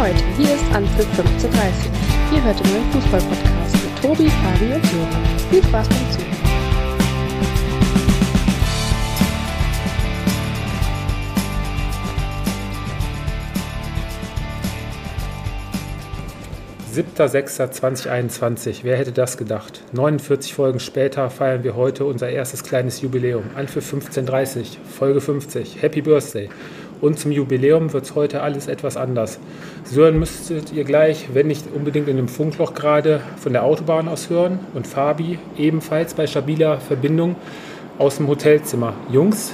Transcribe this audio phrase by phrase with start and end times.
[0.00, 1.90] Leute, hier ist Anpfiff 1530.
[2.32, 5.08] Ihr hört den neuen Fußball-Podcast mit Tobi, Fabi und Sören.
[5.50, 6.30] Viel Spaß beim Zuhören.
[16.90, 18.84] Siebter, 2021.
[18.84, 19.82] Wer hätte das gedacht?
[19.92, 23.44] 49 Folgen später feiern wir heute unser erstes kleines Jubiläum.
[23.54, 25.82] Anpfiff 1530, Folge 50.
[25.82, 26.48] Happy Birthday.
[27.00, 29.40] Und zum Jubiläum wird es heute alles etwas anders.
[29.84, 34.28] Sören müsstet ihr gleich, wenn nicht unbedingt in einem Funkloch gerade, von der Autobahn aus
[34.28, 34.60] hören.
[34.74, 37.36] Und Fabi ebenfalls bei stabiler Verbindung
[37.98, 38.92] aus dem Hotelzimmer.
[39.10, 39.52] Jungs,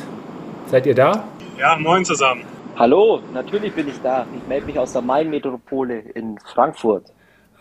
[0.66, 1.24] seid ihr da?
[1.58, 2.42] Ja, moin zusammen.
[2.76, 4.26] Hallo, natürlich bin ich da.
[4.36, 7.04] Ich melde mich aus der Main-Metropole in Frankfurt.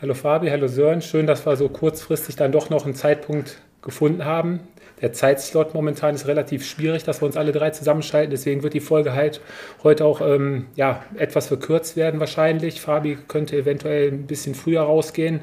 [0.02, 1.02] Hallo Fabi, hallo Sören.
[1.02, 4.60] Schön, dass wir so kurzfristig dann doch noch einen Zeitpunkt gefunden haben.
[5.02, 8.32] Der Zeitslot momentan ist relativ schwierig, dass wir uns alle drei zusammenschalten.
[8.32, 9.42] Deswegen wird die Folge halt
[9.84, 12.80] heute auch ähm, ja, etwas verkürzt werden wahrscheinlich.
[12.80, 15.42] Fabi könnte eventuell ein bisschen früher rausgehen.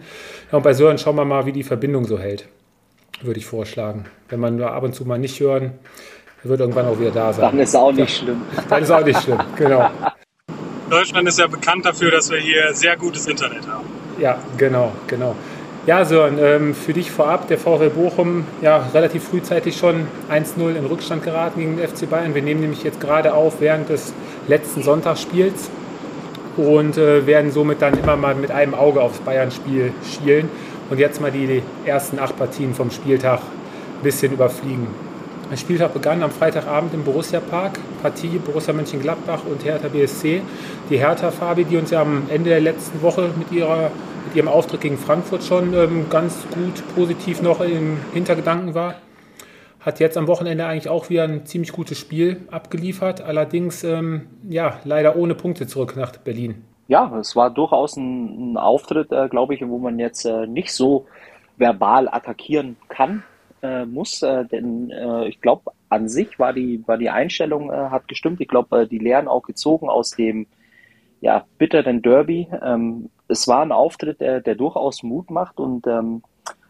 [0.50, 2.48] Ja, und bei Sören schauen wir mal, wie die Verbindung so hält.
[3.20, 4.06] Würde ich vorschlagen.
[4.28, 5.72] Wenn man nur ab und zu mal nicht hören,
[6.42, 7.50] wird irgendwann auch wieder da sein.
[7.50, 8.42] Dann ist auch nicht schlimm.
[8.68, 9.88] Dann ist auch nicht schlimm, genau.
[10.90, 13.86] Deutschland ist ja bekannt dafür, dass wir hier sehr gutes Internet haben.
[14.18, 15.36] Ja, genau, genau.
[15.84, 20.86] Ja, Sören, ähm, für dich vorab, der VfL Bochum, ja, relativ frühzeitig schon 1-0 in
[20.86, 22.36] Rückstand geraten gegen den FC Bayern.
[22.36, 24.14] Wir nehmen nämlich jetzt gerade auf während des
[24.46, 25.70] letzten Sonntagsspiels
[26.56, 30.48] und äh, werden somit dann immer mal mit einem Auge aufs Bayern-Spiel schielen
[30.88, 34.86] und jetzt mal die ersten acht Partien vom Spieltag ein bisschen überfliegen.
[35.50, 40.40] Der Spieltag begann am Freitagabend im Borussia Park, Partie Borussia Mönchengladbach und Hertha BSC.
[40.88, 43.90] Die Hertha Fabi, die uns ja am Ende der letzten Woche mit ihrer
[44.24, 48.94] mit ihrem Auftritt gegen Frankfurt schon ähm, ganz gut positiv noch im Hintergedanken war.
[49.80, 54.78] Hat jetzt am Wochenende eigentlich auch wieder ein ziemlich gutes Spiel abgeliefert, allerdings ähm, ja,
[54.84, 56.64] leider ohne Punkte zurück nach Berlin.
[56.88, 60.72] Ja, es war durchaus ein, ein Auftritt, äh, glaube ich, wo man jetzt äh, nicht
[60.72, 61.06] so
[61.56, 63.24] verbal attackieren kann,
[63.62, 67.74] äh, muss, äh, denn äh, ich glaube, an sich war die, war die Einstellung, äh,
[67.74, 68.40] hat gestimmt.
[68.40, 70.46] Ich glaube, die Lehren auch gezogen aus dem
[71.20, 72.48] ja, bitteren Derby.
[72.62, 76.22] Ähm, es war ein Auftritt, der, der durchaus Mut macht und ähm,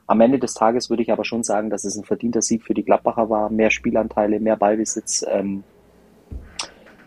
[0.06, 2.74] am Ende des Tages würde ich aber schon sagen, dass es ein verdienter Sieg für
[2.74, 3.48] die Gladbacher war.
[3.48, 5.24] Mehr Spielanteile, mehr Ballbesitz.
[5.28, 5.64] Ähm,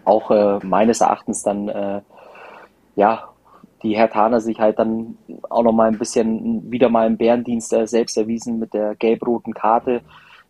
[0.06, 2.02] auch äh, meines Erachtens dann, äh,
[2.96, 3.30] ja,
[3.84, 5.18] die Hertaner sich halt dann
[5.50, 9.54] auch noch mal ein bisschen wieder mal im Bärendienst äh, selbst erwiesen mit der gelb-roten
[9.54, 10.02] Karte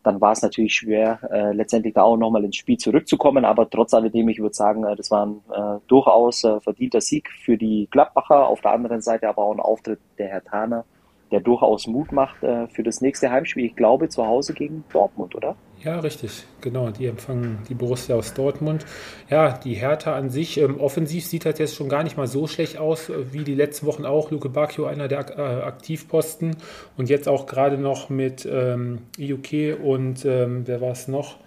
[0.06, 3.44] dann war es natürlich schwer, äh, letztendlich da auch nochmal ins Spiel zurückzukommen.
[3.44, 7.30] Aber trotz alledem, ich würde sagen, äh, das war ein äh, durchaus äh, verdienter Sieg
[7.44, 8.47] für die Gladbacher.
[8.47, 10.85] Auf der anderen Seite aber auch ein Auftritt der Herr Taner,
[11.31, 13.66] der durchaus Mut macht äh, für das nächste Heimspiel.
[13.66, 15.56] Ich glaube, zu Hause gegen Dortmund, oder?
[15.85, 16.90] Ja, richtig, genau.
[16.90, 18.84] Die empfangen die Borussia aus Dortmund.
[19.29, 22.47] Ja, die Hertha an sich, ähm, offensiv sieht das jetzt schon gar nicht mal so
[22.47, 24.31] schlecht aus, äh, wie die letzten Wochen auch.
[24.31, 26.57] Luke Bacchio, einer der äh, Aktivposten.
[26.97, 31.38] Und jetzt auch gerade noch mit ähm, IUK und ähm, wer war es noch?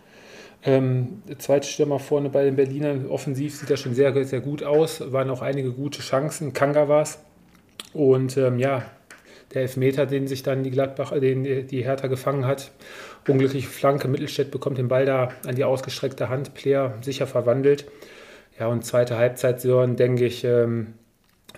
[0.62, 3.06] Ähm, zweite Stürmer vorne bei den Berlinern.
[3.08, 5.02] Offensiv sieht das schon sehr, sehr gut aus.
[5.12, 6.52] Waren auch einige gute Chancen.
[6.52, 7.18] Kanga war es.
[7.92, 8.84] Und ähm, ja,
[9.52, 12.70] der Elfmeter, den sich dann die Gladbach, den die Hertha gefangen hat,
[13.28, 14.08] unglückliche Flanke.
[14.08, 16.54] Mittelstädt bekommt den Ball da an die ausgestreckte Hand.
[16.54, 17.86] Player sicher verwandelt.
[18.58, 20.94] Ja, und zweite Halbzeit, Sören, denke ich, ähm,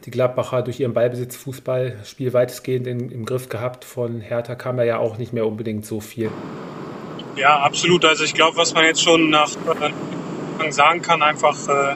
[0.04, 3.84] die Gladbacher durch ihren Ballbesitz Fußballspiel weitestgehend in, im Griff gehabt.
[3.84, 6.30] Von Hertha kam da ja auch nicht mehr unbedingt so viel.
[7.36, 8.04] Ja, absolut.
[8.04, 9.50] Also ich glaube, was man jetzt schon nach
[10.60, 11.94] äh, sagen kann, einfach, äh,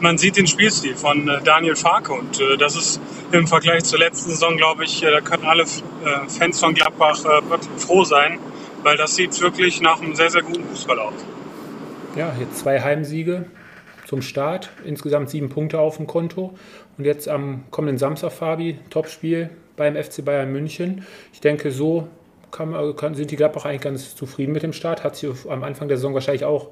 [0.00, 3.00] man sieht den Spielstil von äh, Daniel Farke und äh, das ist
[3.32, 7.18] im Vergleich zur letzten Saison, glaube ich, äh, da können alle äh, Fans von Gladbach
[7.78, 8.38] froh sein,
[8.84, 11.14] weil das sieht wirklich nach einem sehr, sehr guten Fußball aus.
[12.16, 13.46] Ja, jetzt zwei Heimsiege
[14.06, 16.54] zum Start, insgesamt sieben Punkte auf dem Konto.
[16.96, 21.04] Und jetzt am kommenden Samstag, Fabi, Topspiel beim FC Bayern München.
[21.32, 22.06] Ich denke, so
[22.52, 25.02] kann, sind die Gladbach eigentlich ganz zufrieden mit dem Start.
[25.02, 26.68] Hat sie am Anfang der Saison wahrscheinlich auch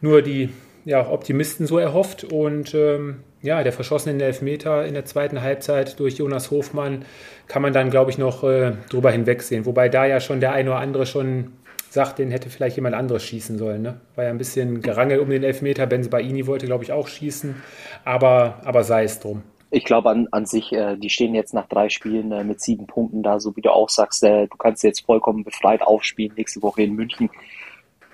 [0.00, 0.48] nur die
[0.86, 2.24] ja, Optimisten so erhofft.
[2.24, 7.04] Und ähm, ja, der verschossene Elfmeter in der zweiten Halbzeit durch Jonas Hofmann
[7.48, 9.66] kann man dann, glaube ich, noch äh, drüber hinwegsehen.
[9.66, 11.52] Wobei da ja schon der eine oder andere schon
[11.88, 13.82] sagt, den hätte vielleicht jemand anderes schießen sollen.
[13.82, 14.00] Ne?
[14.14, 15.86] War ja ein bisschen gerangelt um den Elfmeter.
[15.86, 17.56] Benzebaini wollte, glaube ich, auch schießen.
[18.04, 19.42] Aber, aber sei es drum.
[19.72, 22.86] Ich glaube an, an sich, äh, die stehen jetzt nach drei Spielen äh, mit sieben
[22.86, 26.60] Punkten da, so wie du auch sagst, äh, du kannst jetzt vollkommen befreit aufspielen nächste
[26.62, 27.30] Woche in München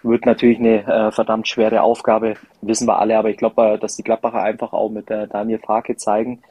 [0.07, 3.97] wird natürlich eine äh, verdammt schwere Aufgabe, wissen wir alle, aber ich glaube, äh, dass
[3.97, 6.43] die Gladbacher einfach auch mit äh, Daniel Farke zeigen,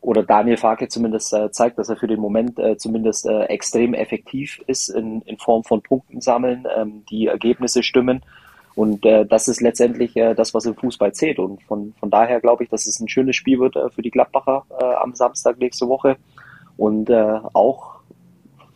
[0.00, 4.62] oder Daniel Farke zumindest äh, zeigt, dass er für den Moment äh, zumindest extrem effektiv
[4.68, 8.22] ist in, in Form von Punkten sammeln, ähm, die Ergebnisse stimmen
[8.76, 11.40] Und das ist letztendlich das, was im Fußball zählt.
[11.40, 14.64] Und von, von daher glaube ich, dass es ein schönes Spiel wird für die Gladbacher
[15.02, 16.16] am Samstag nächste Woche.
[16.76, 17.97] Und auch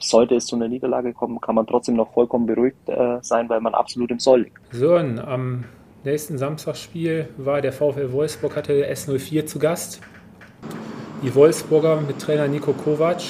[0.04, 3.60] sollte es zu einer Niederlage kommen, kann man trotzdem noch vollkommen beruhigt äh, sein, weil
[3.60, 4.58] man absolut im Soll liegt.
[4.70, 5.64] So, am
[6.04, 10.00] nächsten Samstagsspiel war der VfL Wolfsburg, hatte S04 zu Gast.
[11.22, 13.22] Die Wolfsburger mit Trainer Nico Kovac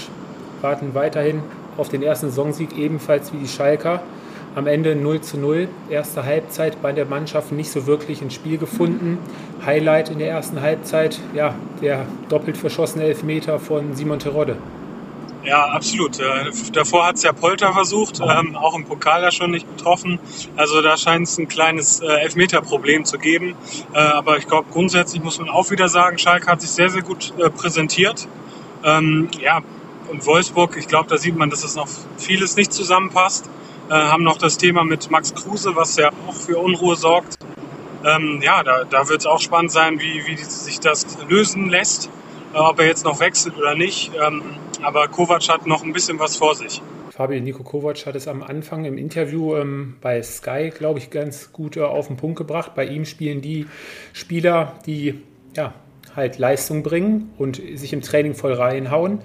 [0.63, 1.43] warten weiterhin
[1.77, 4.03] auf den ersten Saisonsieg, ebenfalls wie die Schalker.
[4.55, 5.69] Am Ende 0 zu 0.
[5.89, 9.19] Erste Halbzeit bei der Mannschaft nicht so wirklich ins Spiel gefunden.
[9.65, 14.57] Highlight in der ersten Halbzeit, ja, der doppelt verschossene Elfmeter von Simon Terodde.
[15.45, 16.21] Ja, absolut.
[16.21, 20.21] Äh, davor hat es ja Polter versucht, ähm, auch im Pokal da schon nicht getroffen.
[20.57, 23.57] Also da scheint es ein kleines äh, Elfmeterproblem zu geben.
[23.93, 27.03] Äh, aber ich glaube, grundsätzlich muss man auch wieder sagen, Schalke hat sich sehr, sehr
[27.03, 28.29] gut äh, präsentiert.
[28.85, 29.63] Ähm, ja,
[30.11, 31.89] und Wolfsburg, ich glaube, da sieht man, dass es noch
[32.19, 33.51] vieles nicht zusammenpasst.
[33.91, 37.39] Äh, haben noch das Thema mit Max Kruse, was ja auch für Unruhe sorgt.
[38.05, 42.11] Ähm, ja, da, da wird es auch spannend sein, wie, wie sich das lösen lässt,
[42.55, 44.13] ob er jetzt noch wechselt oder nicht.
[44.15, 44.43] Ähm,
[44.83, 46.83] aber Kovac hat noch ein bisschen was vor sich.
[47.11, 51.53] Fabian Nico Kovac hat es am Anfang im Interview ähm, bei Sky, glaube ich, ganz
[51.53, 52.75] gut äh, auf den Punkt gebracht.
[52.75, 53.67] Bei ihm spielen die
[54.13, 55.21] Spieler, die
[55.55, 55.75] ja,
[56.17, 59.21] halt Leistung bringen und sich im Training voll reinhauen.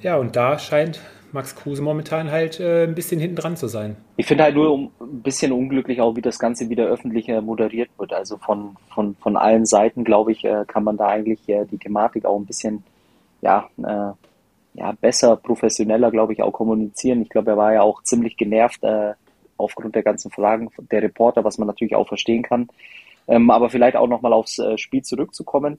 [0.00, 1.00] Ja, und da scheint
[1.34, 3.96] Max Kruse momentan halt äh, ein bisschen hinten dran zu sein.
[4.16, 7.40] Ich finde halt nur um, ein bisschen unglücklich auch, wie das Ganze wieder öffentlich äh,
[7.40, 8.12] moderiert wird.
[8.12, 11.78] Also von, von, von allen Seiten, glaube ich, äh, kann man da eigentlich äh, die
[11.78, 12.84] Thematik auch ein bisschen
[13.42, 14.12] ja, äh,
[14.74, 17.20] ja, besser, professioneller, glaube ich, auch kommunizieren.
[17.22, 19.14] Ich glaube, er war ja auch ziemlich genervt äh,
[19.56, 22.68] aufgrund der ganzen Fragen der Reporter, was man natürlich auch verstehen kann.
[23.26, 25.78] Ähm, aber vielleicht auch nochmal aufs Spiel zurückzukommen.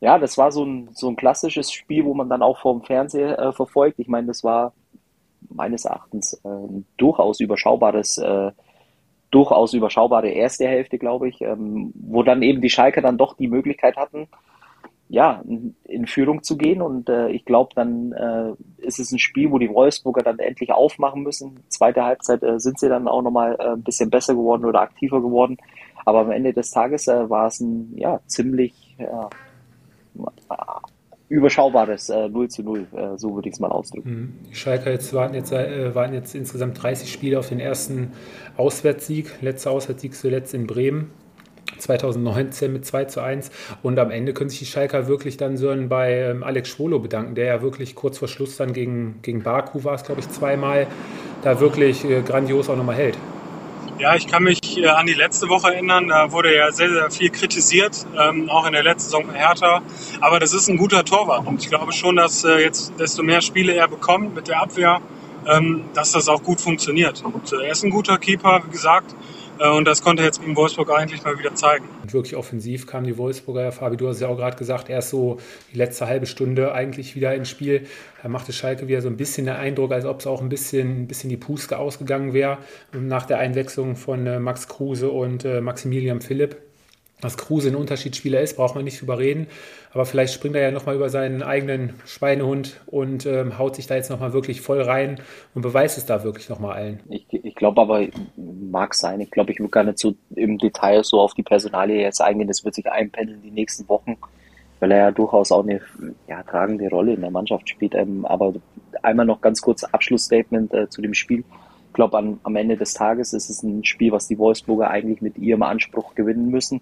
[0.00, 3.38] Ja, das war so ein, so ein klassisches Spiel, wo man dann auch vom Fernseher
[3.38, 3.98] äh, verfolgt.
[3.98, 4.72] Ich meine, das war
[5.48, 8.50] meines Erachtens äh, ein durchaus überschaubares, äh,
[9.30, 13.48] durchaus überschaubare erste Hälfte, glaube ich, ähm, wo dann eben die Schalker dann doch die
[13.48, 14.28] Möglichkeit hatten,
[15.08, 15.42] ja,
[15.84, 16.80] in Führung zu gehen.
[16.80, 20.72] Und äh, ich glaube, dann äh, ist es ein Spiel, wo die Wolfsburger dann endlich
[20.72, 21.60] aufmachen müssen.
[21.68, 25.20] Zweite Halbzeit äh, sind sie dann auch nochmal äh, ein bisschen besser geworden oder aktiver
[25.20, 25.58] geworden.
[26.06, 29.28] Aber am Ende des Tages äh, war es ein ja, ziemlich ja,
[31.28, 34.10] überschaubares äh, 0 zu 0, äh, so würde ich es mal ausdrücken.
[34.10, 34.50] Mhm.
[34.50, 38.12] Die Schalker jetzt waren, jetzt äh, waren jetzt insgesamt 30 Spiele auf den ersten
[38.56, 39.30] Auswärtssieg.
[39.40, 41.12] Letzter Auswärtssieg zuletzt in Bremen.
[41.78, 43.50] 2019 mit 2 zu 1.
[43.82, 47.36] Und am Ende können sich die Schalker wirklich dann so bei ähm, Alex Schwolo bedanken,
[47.36, 50.88] der ja wirklich kurz vor Schluss dann gegen, gegen Baku war es, glaube ich, zweimal,
[51.42, 53.16] da wirklich äh, grandios auch nochmal hält.
[53.98, 56.08] Ja, ich kann mich äh, an die letzte Woche erinnern.
[56.08, 59.82] Da wurde ja sehr, sehr viel kritisiert, ähm, auch in der letzten Saison Hertha.
[60.20, 61.46] Aber das ist ein guter Torwart.
[61.46, 65.00] Und ich glaube schon, dass äh, jetzt desto mehr Spiele er bekommt mit der Abwehr,
[65.46, 67.22] ähm, dass das auch gut funktioniert.
[67.24, 69.14] Und äh, er ist ein guter Keeper, wie gesagt.
[69.60, 71.86] Äh, und das konnte jetzt gegen Wolfsburg eigentlich mal wieder zeigen.
[72.02, 75.38] Und wirklich offensiv kamen die Wolfsburger, Fabi, du hast ja auch gerade gesagt, erst so
[75.72, 77.86] die letzte halbe Stunde eigentlich wieder ins Spiel.
[78.22, 81.02] Da machte Schalke wieder so ein bisschen den Eindruck, als ob es auch ein bisschen,
[81.02, 82.58] ein bisschen die Puste ausgegangen wäre
[82.92, 86.69] nach der Einwechslung von äh, Max Kruse und äh, Maximilian Philipp.
[87.20, 89.46] Dass Kruse ein Unterschiedsspieler ist, braucht man nicht drüber reden.
[89.92, 93.96] Aber vielleicht springt er ja nochmal über seinen eigenen Schweinehund und ähm, haut sich da
[93.96, 95.20] jetzt nochmal wirklich voll rein
[95.54, 97.00] und beweist es da wirklich nochmal allen.
[97.08, 98.06] Ich, ich glaube aber,
[98.36, 99.20] mag sein.
[99.20, 102.48] Ich glaube, ich will gar nicht so im Detail so auf die Personalie jetzt eingehen.
[102.48, 104.16] Das wird sich einpendeln die nächsten Wochen,
[104.78, 105.80] weil er ja durchaus auch eine
[106.28, 107.94] ja, tragende Rolle in der Mannschaft spielt.
[107.94, 108.54] Ähm, aber
[109.02, 111.44] einmal noch ganz kurz Abschlussstatement äh, zu dem Spiel.
[111.88, 115.36] Ich glaube, am Ende des Tages ist es ein Spiel, was die Wolfsburger eigentlich mit
[115.36, 116.80] ihrem Anspruch gewinnen müssen.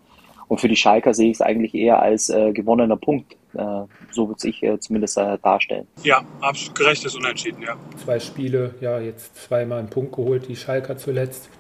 [0.49, 3.37] Und für die Schalker sehe ich es eigentlich eher als äh, gewonnener Punkt.
[3.55, 5.87] Äh, so wird sich äh, zumindest äh, darstellen.
[6.03, 7.77] Ja, absolut gerechtes Unentschieden, ja.
[8.03, 11.51] Zwei Spiele, ja, jetzt zweimal einen Punkt geholt, die Schalker zuletzt.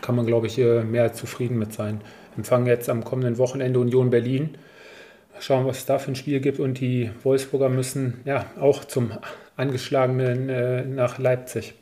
[0.00, 2.00] Kann man, glaube ich, äh, mehr zufrieden mit sein.
[2.36, 4.58] Empfangen jetzt am kommenden Wochenende Union Berlin.
[5.38, 6.58] Schauen, was es da für ein Spiel gibt.
[6.58, 9.12] Und die Wolfsburger müssen ja auch zum
[9.56, 11.74] angeschlagenen äh, nach Leipzig.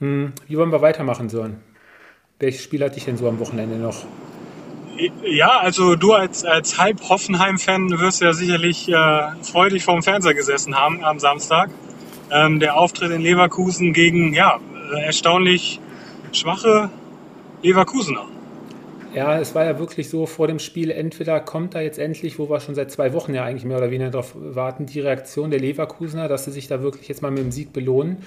[0.00, 1.60] Hm, wie wollen wir weitermachen, Sören?
[2.38, 4.04] Welches Spiel hatte ich denn so am Wochenende noch?
[5.24, 8.94] Ja, also du als, als Halb-Hoffenheim-Fan wirst ja sicherlich äh,
[9.42, 11.70] freudig vorm Fernseher gesessen haben am Samstag.
[12.30, 14.58] Ähm, der Auftritt in Leverkusen gegen, ja,
[14.94, 15.80] äh, erstaunlich
[16.32, 16.90] schwache
[17.62, 18.26] Leverkusener.
[19.14, 22.50] Ja, es war ja wirklich so vor dem Spiel, entweder kommt da jetzt endlich, wo
[22.50, 25.58] wir schon seit zwei Wochen ja eigentlich mehr oder weniger darauf warten, die Reaktion der
[25.58, 28.18] Leverkusener, dass sie sich da wirklich jetzt mal mit dem Sieg belohnen,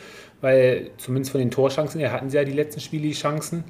[0.42, 3.66] weil zumindest von den Torchancen her hatten sie ja die letzten Spiele die Chancen.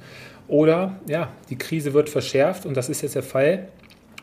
[0.50, 3.68] Oder ja, die Krise wird verschärft und das ist jetzt der Fall.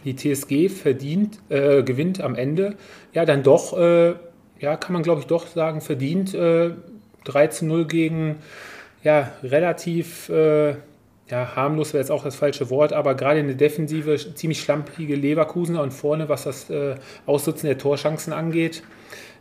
[0.04, 2.76] Die TSG verdient, äh, gewinnt am Ende,
[3.14, 4.14] ja, dann doch, äh,
[4.60, 6.72] ja, kann man glaube ich doch sagen, verdient äh,
[7.24, 8.36] 3 zu 0 gegen
[9.04, 10.72] ja, relativ äh,
[11.30, 15.82] ja, harmlos wäre jetzt auch das falsche Wort, aber gerade eine Defensive ziemlich schlampige Leverkusener
[15.82, 18.84] und vorne, was das äh, Aussitzen der Torchancen angeht,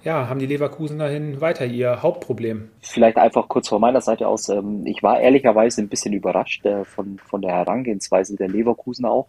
[0.07, 2.71] ja, haben die Leverkusener hin weiter ihr Hauptproblem.
[2.81, 4.49] Vielleicht einfach kurz von meiner Seite aus.
[4.49, 9.27] Ähm, ich war ehrlicherweise ein bisschen überrascht äh, von, von der Herangehensweise der Leverkusener auch,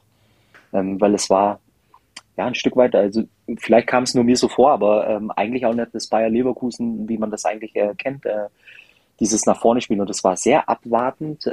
[0.74, 1.60] ähm, weil es war
[2.38, 3.24] ja ein Stück weit, also
[3.57, 7.10] vielleicht kam es nur mir so vor, aber ähm, eigentlich auch nicht das Bayer Leverkusen,
[7.10, 8.46] wie man das eigentlich äh, kennt, äh,
[9.19, 10.01] dieses nach vorne spielen.
[10.01, 11.51] Und das war sehr abwartend,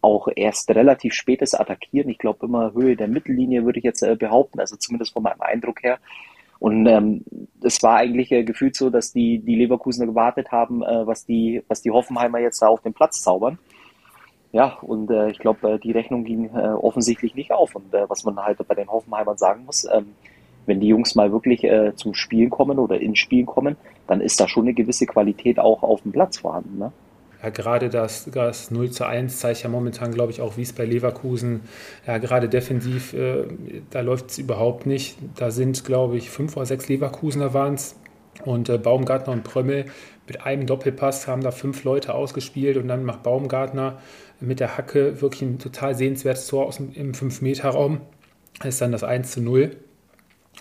[0.00, 2.10] auch erst relativ spätes Attackieren.
[2.10, 5.84] Ich glaube immer Höhe der Mittellinie würde ich jetzt behaupten, also zumindest von meinem Eindruck
[5.84, 6.00] her.
[6.60, 7.24] Und ähm,
[7.62, 11.62] es war eigentlich äh, gefühlt so, dass die, die Leverkusener gewartet haben, äh, was, die,
[11.68, 13.58] was die Hoffenheimer jetzt da auf den Platz zaubern.
[14.52, 17.74] Ja, und äh, ich glaube, äh, die Rechnung ging äh, offensichtlich nicht auf.
[17.74, 20.12] Und äh, was man halt bei den Hoffenheimern sagen muss, ähm,
[20.66, 23.76] wenn die Jungs mal wirklich äh, zum Spielen kommen oder ins Spielen kommen,
[24.06, 26.78] dann ist da schon eine gewisse Qualität auch auf dem Platz vorhanden.
[26.78, 26.92] Ne?
[27.42, 30.72] Ja, gerade das, das 0 zu 1 zeigt ja momentan, glaube ich, auch, wie es
[30.72, 31.62] bei Leverkusen,
[32.06, 33.44] ja, gerade defensiv, äh,
[33.90, 35.16] da läuft es überhaupt nicht.
[35.36, 37.96] Da sind, glaube ich, fünf oder sechs Leverkusener waren es
[38.44, 39.86] und äh, Baumgartner und Prömmel
[40.26, 43.98] mit einem Doppelpass haben da fünf Leute ausgespielt und dann macht Baumgartner
[44.40, 48.00] mit der Hacke wirklich ein total sehenswertes Tor aus dem, im 5-Meter-Raum.
[48.60, 49.76] Das ist dann das 1 zu 0.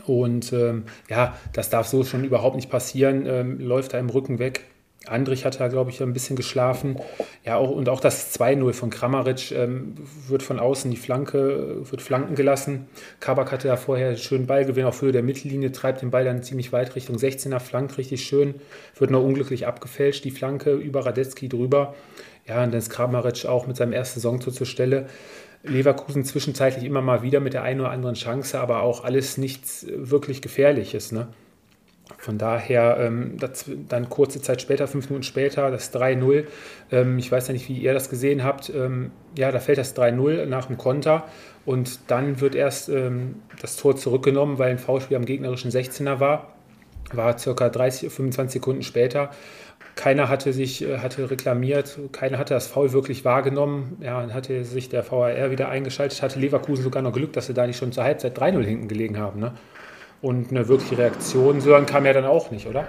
[0.05, 3.25] Und ähm, ja, das darf so schon überhaupt nicht passieren.
[3.25, 4.65] Ähm, läuft da im Rücken weg.
[5.09, 6.97] Andrich hat da, glaube ich, ein bisschen geschlafen.
[7.43, 9.95] Ja, auch, und auch das 2-0 von Kramaric ähm,
[10.27, 12.87] wird von außen die Flanke, wird flanken gelassen.
[13.19, 16.43] Kabak hatte da vorher einen schönen Ballgewinn auf Höhe der Mittellinie, treibt den Ball dann
[16.43, 18.55] ziemlich weit Richtung 16er, flankt richtig schön,
[18.97, 21.95] wird nur unglücklich abgefälscht, die Flanke über Radetzky drüber.
[22.47, 25.07] Ja, und dann ist Kramaric auch mit seinem ersten Saison zur Stelle.
[25.63, 29.85] Leverkusen zwischenzeitlich immer mal wieder mit der einen oder anderen Chance, aber auch alles nichts
[29.89, 31.11] wirklich Gefährliches.
[31.11, 31.27] Ne?
[32.17, 36.45] Von daher, ähm, das, dann kurze Zeit später, fünf Minuten später, das 3-0.
[36.91, 38.69] Ähm, ich weiß ja nicht, wie ihr das gesehen habt.
[38.69, 41.25] Ähm, ja, da fällt das 3-0 nach dem Konter
[41.65, 46.53] und dann wird erst ähm, das Tor zurückgenommen, weil ein Foulspiel am gegnerischen 16er war.
[47.13, 49.31] War circa 30, 25 Sekunden später.
[49.95, 53.97] Keiner hatte sich äh, hatte reklamiert, keiner hatte das Foul wirklich wahrgenommen.
[54.01, 57.53] Ja, dann hatte sich der VAR wieder eingeschaltet, hatte Leverkusen sogar noch Glück, dass sie
[57.53, 59.39] da nicht schon zur Halbzeit 3-0 hinten gelegen haben.
[59.39, 59.53] Ne?
[60.21, 62.87] Und eine wirkliche Reaktion, Sören, kam ja dann auch nicht, oder?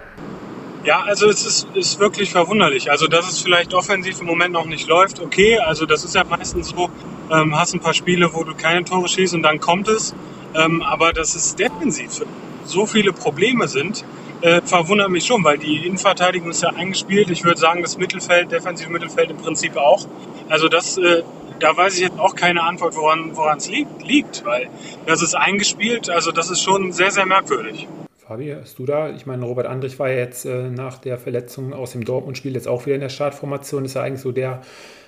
[0.84, 2.90] Ja, also es ist, ist wirklich verwunderlich.
[2.90, 5.58] Also, dass es vielleicht offensiv im Moment noch nicht läuft, okay.
[5.58, 6.90] Also, das ist ja meistens so,
[7.30, 10.14] ähm, hast ein paar Spiele, wo du keine Tore schießt und dann kommt es.
[10.56, 12.22] Ähm, aber dass es defensiv
[12.64, 14.04] so viele Probleme sind,
[14.40, 17.30] äh, verwundert mich schon, weil die Innenverteidigung ist ja eingespielt.
[17.30, 20.06] Ich würde sagen, das Mittelfeld, defensive Mittelfeld im Prinzip auch.
[20.48, 21.22] Also, das äh,
[21.60, 24.68] da weiß ich jetzt auch keine Antwort, woran es liegt, liegt, weil
[25.06, 26.10] das ist eingespielt.
[26.10, 27.86] Also das ist schon sehr, sehr merkwürdig.
[28.16, 29.10] Fabi, hast du da?
[29.10, 32.68] Ich meine, Robert Andrich war ja jetzt äh, nach der Verletzung aus dem Dortmund-Spiel jetzt
[32.68, 33.84] auch wieder in der Startformation.
[33.84, 34.62] Ist ja eigentlich so der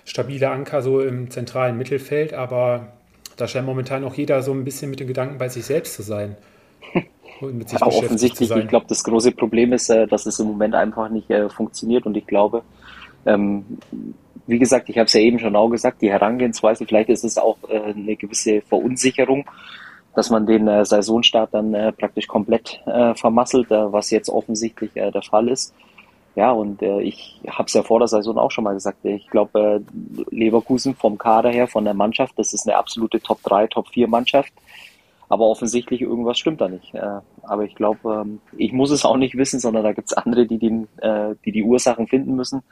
[0.04, 2.88] stabile Anker so im zentralen Mittelfeld, aber
[3.36, 6.02] da scheint momentan auch jeder so ein bisschen mit den Gedanken bei sich selbst zu
[6.02, 6.36] sein.
[7.40, 10.48] Und mit sich ja, offensichtlich, ich glaube, das große Problem ist, äh, dass es im
[10.48, 12.62] Moment einfach nicht äh, funktioniert und ich glaube,
[13.26, 13.78] ähm,
[14.46, 17.38] wie gesagt, ich habe es ja eben schon auch gesagt, die Herangehensweise, vielleicht ist es
[17.38, 19.48] auch äh, eine gewisse Verunsicherung,
[20.14, 24.94] dass man den äh, Saisonstart dann äh, praktisch komplett äh, vermasselt, äh, was jetzt offensichtlich
[24.96, 25.74] äh, der Fall ist.
[26.34, 29.04] Ja, und ich habe es ja vor der Saison auch schon mal gesagt.
[29.04, 29.82] Ich glaube,
[30.30, 34.08] Leverkusen vom Kader her, von der Mannschaft, das ist eine absolute Top 3, Top 4
[34.08, 34.50] Mannschaft.
[35.28, 36.94] Aber offensichtlich irgendwas stimmt da nicht.
[37.42, 40.46] Aber ich glaube, ähm, ich muss es auch nicht wissen, sondern da gibt es andere,
[40.46, 40.88] die, den,
[41.44, 42.62] die die Ursachen finden müssen.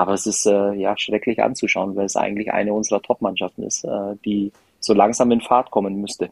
[0.00, 4.16] Aber es ist äh, ja schrecklich anzuschauen, weil es eigentlich eine unserer Top-Mannschaften ist, äh,
[4.24, 6.30] die so langsam in Fahrt kommen müsste.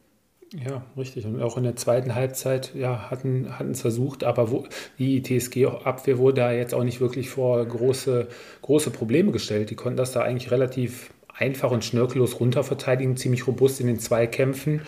[0.55, 1.27] Ja, richtig.
[1.27, 4.65] Und auch in der zweiten Halbzeit ja, hatten es versucht, aber wo,
[4.99, 8.29] die TSG-Abwehr wurde da jetzt auch nicht wirklich vor große,
[8.63, 9.69] große Probleme gestellt.
[9.69, 14.81] Die konnten das da eigentlich relativ einfach und schnörkellos runterverteidigen, ziemlich robust in den Zweikämpfen.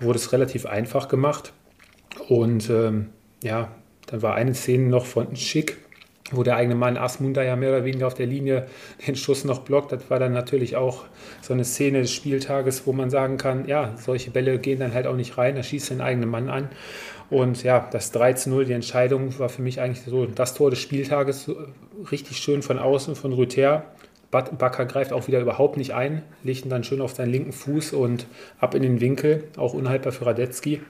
[0.00, 1.52] Wurde es relativ einfach gemacht.
[2.28, 3.10] Und ähm,
[3.44, 3.70] ja,
[4.06, 5.83] dann war eine Szene noch von Schick,
[6.36, 8.66] wo der eigene Mann Asmunda ja mehr oder weniger auf der Linie
[9.06, 9.92] den Schuss noch blockt.
[9.92, 11.04] Das war dann natürlich auch
[11.42, 15.06] so eine Szene des Spieltages, wo man sagen kann, ja, solche Bälle gehen dann halt
[15.06, 16.68] auch nicht rein, da schießt den eigenen Mann an.
[17.30, 21.50] Und ja, das 13-0, die Entscheidung war für mich eigentlich so das Tor des Spieltages,
[22.10, 23.84] richtig schön von außen von Rüther.
[24.30, 27.92] Bakker greift auch wieder überhaupt nicht ein, legt ihn dann schön auf seinen linken Fuß
[27.92, 28.26] und
[28.58, 30.80] ab in den Winkel, auch unhaltbar für Radetzky.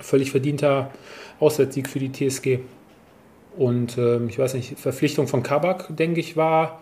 [0.00, 0.90] Völlig verdienter
[1.38, 2.58] Auswärtssieg für die TSG.
[3.56, 6.80] Und ähm, ich weiß nicht, Verpflichtung von Kabak, denke ich, war,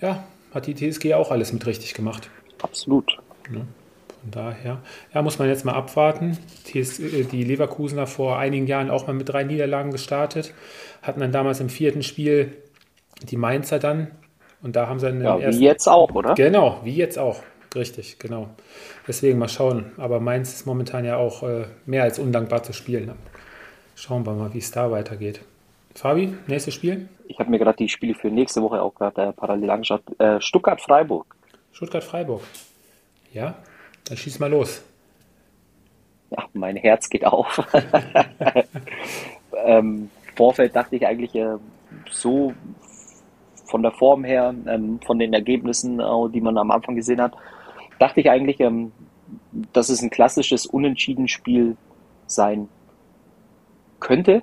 [0.00, 2.30] ja, hat die TSG auch alles mit richtig gemacht.
[2.62, 3.18] Absolut.
[3.52, 3.60] Ja,
[4.22, 4.78] von daher,
[5.14, 6.36] ja, muss man jetzt mal abwarten.
[6.74, 6.82] Äh,
[7.24, 10.52] die Leverkusener vor einigen Jahren auch mal mit drei Niederlagen gestartet,
[11.02, 12.56] hatten dann damals im vierten Spiel
[13.22, 14.10] die Mainzer dann
[14.62, 16.34] Und da haben sie einen ja, ersten, wie jetzt auch, oder?
[16.34, 17.42] Genau, wie jetzt auch.
[17.74, 18.48] Richtig, genau.
[19.06, 19.92] Deswegen mal schauen.
[19.96, 23.12] Aber Mainz ist momentan ja auch äh, mehr als undankbar zu spielen.
[23.94, 25.40] Schauen wir mal, wie es da weitergeht.
[25.94, 27.08] Fabi, nächstes Spiel?
[27.26, 30.02] Ich habe mir gerade die Spiele für nächste Woche auch gerade äh, parallel angeschaut.
[30.18, 31.34] Äh, Stuttgart-Freiburg.
[31.72, 32.42] Stuttgart-Freiburg.
[33.32, 33.56] Ja,
[34.04, 34.82] dann schieß mal los.
[36.30, 37.60] Ja, mein Herz geht auf.
[39.64, 41.56] ähm, Vorfeld dachte ich eigentlich äh,
[42.10, 42.54] so
[43.66, 47.34] von der Form her, ähm, von den Ergebnissen, äh, die man am Anfang gesehen hat,
[47.98, 48.92] dachte ich eigentlich, ähm,
[49.72, 51.76] dass es ein klassisches Unentschieden-Spiel
[52.26, 52.68] sein
[54.00, 54.42] könnte.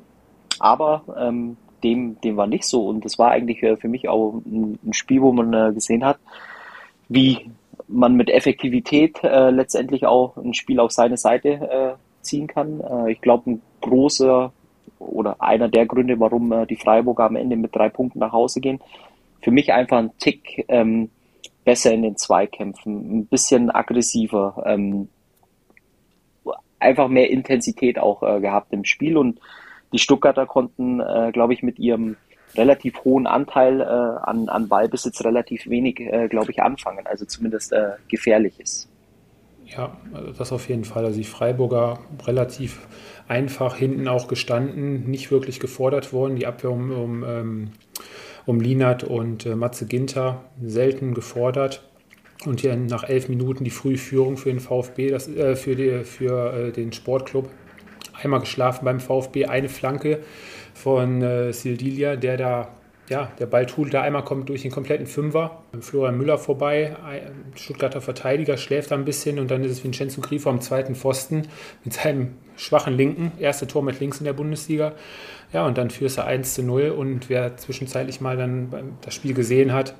[0.59, 2.87] Aber ähm, dem, dem war nicht so.
[2.87, 6.05] Und das war eigentlich äh, für mich auch ein, ein Spiel, wo man äh, gesehen
[6.05, 6.19] hat,
[7.09, 7.49] wie
[7.87, 12.81] man mit Effektivität äh, letztendlich auch ein Spiel auf seine Seite äh, ziehen kann.
[12.81, 14.51] Äh, ich glaube, ein großer
[14.99, 18.59] oder einer der Gründe, warum äh, die Freiburger am Ende mit drei Punkten nach Hause
[18.59, 18.79] gehen,
[19.41, 21.09] für mich einfach ein Tick ähm,
[21.63, 25.09] besser in den Zweikämpfen, ein bisschen aggressiver, ähm,
[26.79, 29.39] einfach mehr Intensität auch gehabt im Spiel und
[29.93, 32.17] die Stuttgarter konnten, äh, glaube ich, mit ihrem
[32.55, 37.73] relativ hohen Anteil äh, an, an Ballbesitz relativ wenig, äh, glaube ich, anfangen, also zumindest
[37.73, 38.89] äh, gefährlich ist.
[39.65, 39.97] Ja,
[40.37, 41.05] das auf jeden Fall.
[41.05, 42.87] Also die Freiburger relativ
[43.27, 46.37] einfach hinten auch gestanden, nicht wirklich gefordert worden.
[46.37, 47.71] Die Abwehr um, um, ähm,
[48.45, 51.83] um Linat und äh, Matze Ginter selten gefordert.
[52.45, 56.53] Und hier nach elf Minuten die Frühführung für den VfB, das, äh, für, die, für
[56.53, 57.49] äh, den Sportclub.
[58.21, 60.19] Einmal geschlafen beim VfB, eine Flanke
[60.73, 62.67] von äh, Sildilia, der da,
[63.09, 65.63] ja, der Ball da einmal kommt durch den kompletten Fünfer.
[65.79, 70.21] Florian Müller vorbei, ein Stuttgarter Verteidiger schläft da ein bisschen und dann ist es Vincenzo
[70.21, 71.47] Grifo am zweiten Pfosten
[71.83, 74.93] mit seinem schwachen Linken, erste Tor mit links in der Bundesliga.
[75.53, 79.33] Ja, und dann führst du 1 zu 0 und wer zwischenzeitlich mal dann das Spiel
[79.33, 79.95] gesehen hat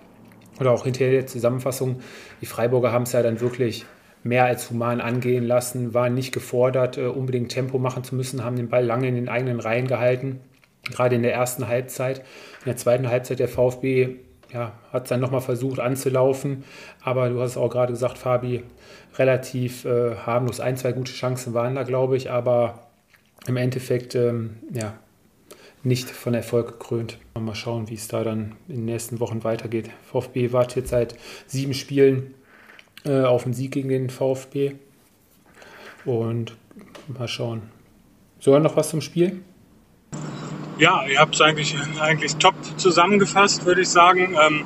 [0.59, 2.01] oder auch hinterher der Zusammenfassung,
[2.41, 3.85] die Freiburger haben es ja dann wirklich
[4.27, 8.55] mehr als human angehen lassen, waren nicht gefordert, äh, unbedingt Tempo machen zu müssen, haben
[8.55, 10.39] den Ball lange in den eigenen Reihen gehalten
[10.91, 12.19] gerade in der ersten Halbzeit.
[12.19, 14.15] In der zweiten Halbzeit der VfB
[14.51, 16.63] ja, hat es dann nochmal versucht anzulaufen,
[17.01, 18.63] aber du hast es auch gerade gesagt, Fabi,
[19.15, 20.59] relativ äh, harmlos.
[20.59, 22.87] Ein, zwei gute Chancen waren da, glaube ich, aber
[23.45, 24.93] im Endeffekt ähm, ja,
[25.83, 27.17] nicht von Erfolg gekrönt.
[27.37, 29.89] Mal schauen, wie es da dann in den nächsten Wochen weitergeht.
[30.11, 32.33] VfB wartet jetzt seit sieben Spielen
[33.07, 34.75] äh, auf einen Sieg gegen den VfB
[36.05, 36.55] und
[37.07, 37.63] mal schauen.
[38.39, 39.41] So, noch was zum Spiel?
[40.79, 44.37] Ja, ihr habt es eigentlich, eigentlich top zusammengefasst, würde ich sagen.
[44.39, 44.63] Ähm,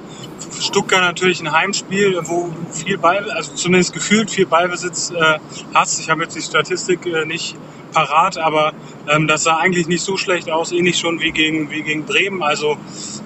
[0.60, 5.40] Stuttgart natürlich ein Heimspiel, wo viel Ball, also zumindest gefühlt viel Ballbesitz äh,
[5.74, 6.00] hast.
[6.00, 7.56] Ich habe jetzt die Statistik äh, nicht
[7.94, 8.74] parat, aber
[9.08, 12.44] ähm, das sah eigentlich nicht so schlecht aus, ähnlich schon wie gegen, wie gegen Bremen.
[12.44, 12.78] Also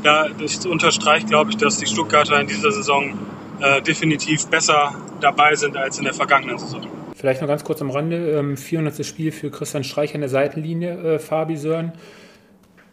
[0.04, 3.18] da das unterstreicht, glaube ich, dass die Stuttgarter in dieser Saison
[3.62, 6.82] äh, definitiv besser dabei sind als in der vergangenen Saison.
[7.16, 9.06] Vielleicht noch ganz kurz am Rande, ähm, 400.
[9.06, 11.94] Spiel für Christian Streich an der Seitenlinie, äh, Fabi Sören.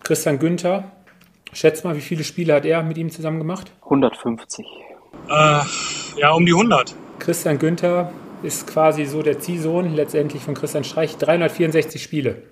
[0.04, 0.92] Christian Günther,
[1.52, 3.72] schätz mal, wie viele Spiele hat er mit ihm zusammen gemacht?
[3.84, 4.66] 150.
[5.28, 5.60] Äh,
[6.16, 6.94] ja, um die 100.
[7.18, 11.16] Christian Günther ist quasi so der Ziehsohn letztendlich von Christian Streich.
[11.16, 12.42] 364 Spiele.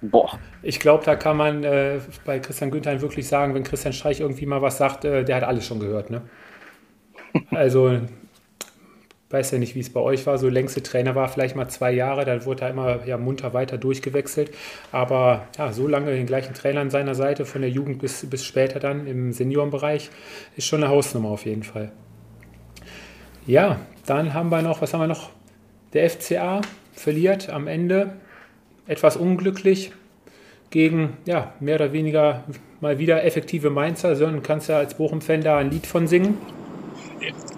[0.00, 0.38] Boah.
[0.62, 4.46] Ich glaube, da kann man äh, bei Christian Günther wirklich sagen, wenn Christian Streich irgendwie
[4.46, 6.10] mal was sagt, äh, der hat alles schon gehört.
[6.10, 6.22] Ne?
[7.50, 8.00] Also
[9.34, 11.90] weiß ja nicht, wie es bei euch war, so längste Trainer war vielleicht mal zwei
[11.90, 14.52] Jahre, dann wurde er immer ja, munter weiter durchgewechselt.
[14.92, 18.44] Aber ja, so lange den gleichen Trainer an seiner Seite, von der Jugend bis, bis
[18.44, 20.10] später dann im Seniorenbereich,
[20.56, 21.90] ist schon eine Hausnummer auf jeden Fall.
[23.46, 25.30] Ja, dann haben wir noch, was haben wir noch?
[25.92, 26.60] Der FCA
[26.92, 28.12] verliert am Ende
[28.86, 29.92] etwas unglücklich
[30.70, 32.44] gegen, ja, mehr oder weniger
[32.80, 34.14] mal wieder effektive Mainzer.
[34.14, 36.38] Sören, kannst ja als Bochum-Fan da ein Lied von singen.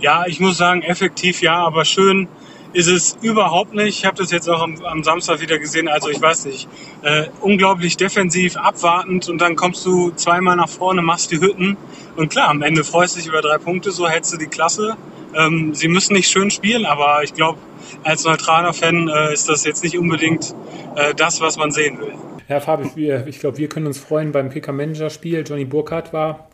[0.00, 2.29] Ja, ich muss sagen, effektiv ja, aber schön
[2.72, 3.98] ist es überhaupt nicht.
[4.00, 5.88] Ich habe das jetzt auch am, am, Samstag wieder gesehen.
[5.88, 6.68] Also ich weiß nicht,
[7.02, 11.79] äh, unglaublich defensiv, abwartend und dann kommst du zweimal nach vorne, machst die Hütten
[12.16, 14.96] und klar, am Ende freust du dich über drei Punkte, so hältst du die Klasse.
[15.35, 17.59] Ähm, sie müssen nicht schön spielen, aber ich glaube,
[18.05, 20.55] als neutraler Fan äh, ist das jetzt nicht unbedingt
[20.96, 22.12] äh, das, was man sehen will.
[22.48, 25.44] Ja, Fabi, ich glaube, wir können uns freuen beim Kicker-Manager-Spiel.
[25.46, 26.48] Johnny Burkhardt war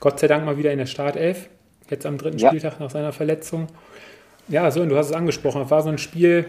[0.00, 1.48] Gott sei Dank mal wieder in der Startelf
[1.90, 2.48] jetzt am dritten ja.
[2.48, 3.68] Spieltag nach seiner Verletzung.
[4.48, 6.46] Ja, so, und du hast es angesprochen, es war so ein Spiel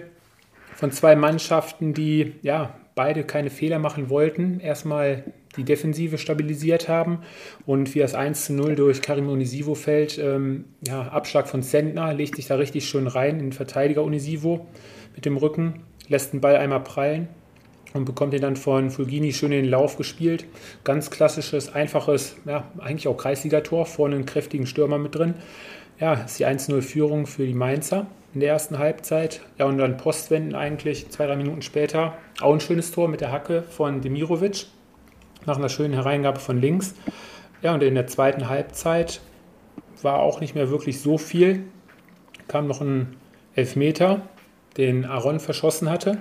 [0.75, 4.59] von zwei Mannschaften, die ja beide keine Fehler machen wollten.
[4.59, 5.23] Erstmal
[5.55, 7.19] die Defensive stabilisiert haben
[7.65, 12.13] und wie das 1 zu 0 durch Karim Unisivo fällt, ähm, ja, Abschlag von Sentner,
[12.13, 14.67] legt sich da richtig schön rein in den Verteidiger Unisivo
[15.15, 17.29] mit dem Rücken, lässt den Ball einmal prallen
[17.95, 20.45] und bekommt ihn dann von Fulgini schön in den Lauf gespielt.
[20.83, 25.35] Ganz klassisches, einfaches, ja, eigentlich auch Kreisligator, vorne einen kräftigen Stürmer mit drin.
[25.97, 29.39] Ja, ist die 1-0-Führung für die Mainzer in der ersten Halbzeit.
[29.57, 32.17] Ja, und dann Postwenden eigentlich, zwei, drei Minuten später.
[32.41, 34.65] Auch ein schönes Tor mit der Hacke von Demirovic
[35.45, 36.95] nach einer schönen Hereingabe von links.
[37.61, 39.21] Ja, und in der zweiten Halbzeit
[40.01, 41.63] war auch nicht mehr wirklich so viel.
[42.49, 43.15] Kam noch ein
[43.55, 44.23] Elfmeter,
[44.75, 46.17] den Aaron verschossen hatte.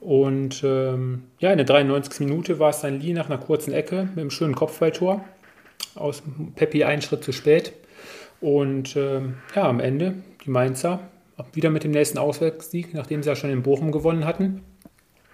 [0.00, 2.20] Und ähm, ja, in der 93.
[2.20, 5.24] Minute war es dann Lee nach einer kurzen Ecke mit einem schönen Kopfballtor.
[5.94, 6.22] Aus
[6.54, 7.72] Peppi einen Schritt zu spät.
[8.40, 11.00] Und ähm, ja, am Ende die Mainzer
[11.52, 14.62] wieder mit dem nächsten Auswärtssieg, nachdem sie ja schon in Bochum gewonnen hatten.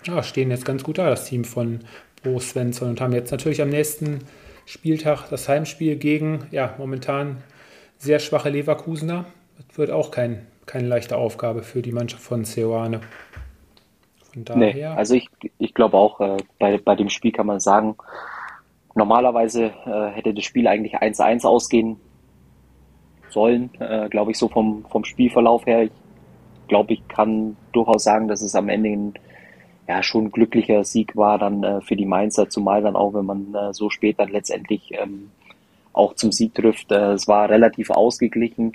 [0.04, 1.80] Ja, stehen jetzt ganz gut da, das Team von
[2.22, 4.20] Bo Svensson, und haben jetzt natürlich am nächsten
[4.64, 7.42] Spieltag das Heimspiel gegen, ja, momentan
[7.98, 9.26] sehr schwache Leverkusener.
[9.56, 13.00] Das wird auch kein, keine leichte Aufgabe für die Mannschaft von Ceoane.
[14.36, 14.74] Von daher.
[14.74, 17.96] Nee, also ich, ich glaube auch, äh, bei, bei dem Spiel kann man sagen,
[18.94, 21.96] normalerweise äh, hätte das Spiel eigentlich 1-1 ausgehen
[23.30, 25.84] sollen, äh, glaube ich, so vom, vom Spielverlauf her.
[25.84, 25.90] Ich
[26.68, 29.14] glaube, ich kann durchaus sagen, dass es am Ende ein
[29.88, 33.24] ja, schon ein glücklicher Sieg war dann äh, für die Mainzer, zumal dann auch, wenn
[33.24, 35.30] man äh, so spät dann letztendlich ähm,
[35.92, 36.90] auch zum Sieg trifft.
[36.92, 38.72] Äh, es war relativ ausgeglichen.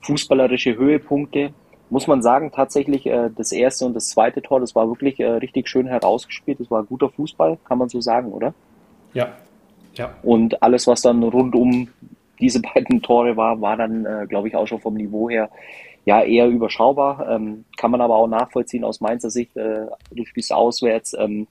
[0.00, 1.54] Fußballerische Höhepunkte,
[1.90, 5.26] muss man sagen, tatsächlich äh, das erste und das zweite Tor, das war wirklich äh,
[5.26, 6.60] richtig schön herausgespielt.
[6.60, 8.54] Das war guter Fußball, kann man so sagen, oder?
[9.14, 9.28] Ja.
[9.94, 10.14] ja.
[10.22, 11.88] Und alles, was dann rund um
[12.40, 15.50] diese beiden Tore war, war dann, äh, glaube ich, auch schon vom Niveau her
[16.04, 17.28] ja eher überschaubar.
[17.28, 19.56] Ähm, kann man aber auch nachvollziehen aus Mainzer Sicht.
[19.56, 21.46] Äh, du spielst auswärts, ähm,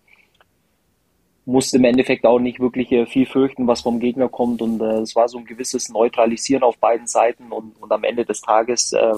[1.45, 4.62] musst im Endeffekt auch nicht wirklich äh, viel fürchten, was vom Gegner kommt.
[4.62, 7.52] Und äh, es war so ein gewisses Neutralisieren auf beiden Seiten.
[7.52, 9.13] Und, und am Ende des Tages äh,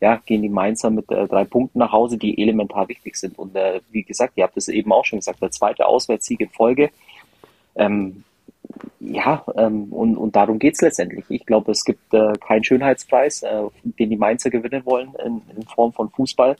[0.00, 3.38] ja, gehen die Mainzer mit äh, drei Punkten nach Hause, die elementar wichtig sind.
[3.38, 6.50] Und äh, wie gesagt, ihr habt es eben auch schon gesagt, der zweite Auswärtssieg in
[6.50, 6.90] Folge.
[7.76, 8.24] Ähm,
[9.00, 11.24] ja, ähm, und, und darum geht's letztendlich.
[11.28, 13.62] Ich glaube, es gibt äh, keinen Schönheitspreis, äh,
[13.98, 16.56] den die Mainzer gewinnen wollen in, in Form von Fußball,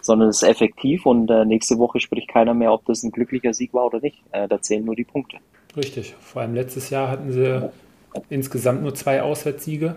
[0.00, 3.54] sondern es ist effektiv und äh, nächste Woche spricht keiner mehr, ob das ein glücklicher
[3.54, 4.22] Sieg war oder nicht.
[4.32, 5.38] Äh, da zählen nur die Punkte.
[5.76, 6.14] Richtig.
[6.20, 7.70] Vor allem letztes Jahr hatten sie
[8.28, 9.96] insgesamt nur zwei Auswärtssiege.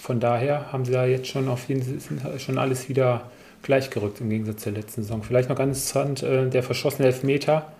[0.00, 2.00] Von daher haben sie da jetzt schon auf jeden
[2.38, 3.30] schon alles wieder
[3.62, 5.22] gleichgerückt im Gegensatz zur letzten Saison.
[5.22, 7.70] Vielleicht noch ganz interessant, äh, der verschossene Elfmeter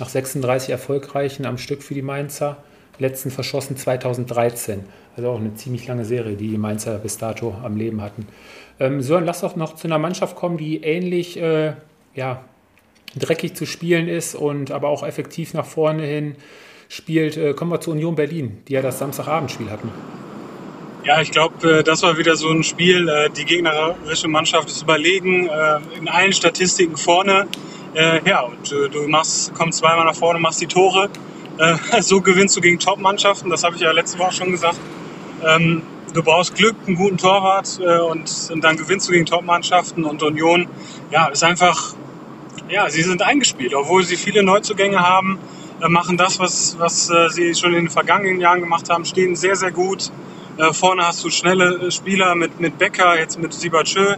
[0.00, 2.56] nach 36 erfolgreichen am Stück für die Mainzer,
[2.98, 4.80] letzten verschossen 2013.
[5.16, 8.26] Also auch eine ziemlich lange Serie, die die Mainzer bis dato am Leben hatten.
[8.80, 11.74] Ähm, Sören, lass doch noch zu einer Mannschaft kommen, die ähnlich äh,
[12.16, 12.44] ja,
[13.14, 16.34] dreckig zu spielen ist und aber auch effektiv nach vorne hin
[16.88, 17.36] spielt.
[17.36, 19.90] Äh, kommen wir zu Union Berlin, die ja das Samstagabendspiel hatten.
[21.04, 23.08] Ja, ich glaube, äh, das war wieder so ein Spiel.
[23.08, 27.46] Äh, die gegnerische Mannschaft ist überlegen, äh, in allen Statistiken vorne.
[28.24, 31.10] Ja, und du machst, kommst zweimal nach vorne, machst die Tore.
[32.00, 34.78] So gewinnst du gegen Top-Mannschaften, das habe ich ja letzte Woche schon gesagt.
[35.44, 35.82] Ähm,
[36.14, 37.78] du brauchst Glück, einen guten Torwart
[38.10, 40.68] und, dann gewinnst du gegen Top-Mannschaften und Union,
[41.10, 41.94] ja, ist einfach,
[42.70, 45.38] ja, sie sind eingespielt, obwohl sie viele Neuzugänge haben,
[45.86, 49.70] machen das, was, was sie schon in den vergangenen Jahren gemacht haben, stehen sehr, sehr
[49.70, 50.10] gut.
[50.72, 54.16] Vorne hast du schnelle Spieler mit, mit Becker, jetzt mit Sibachö,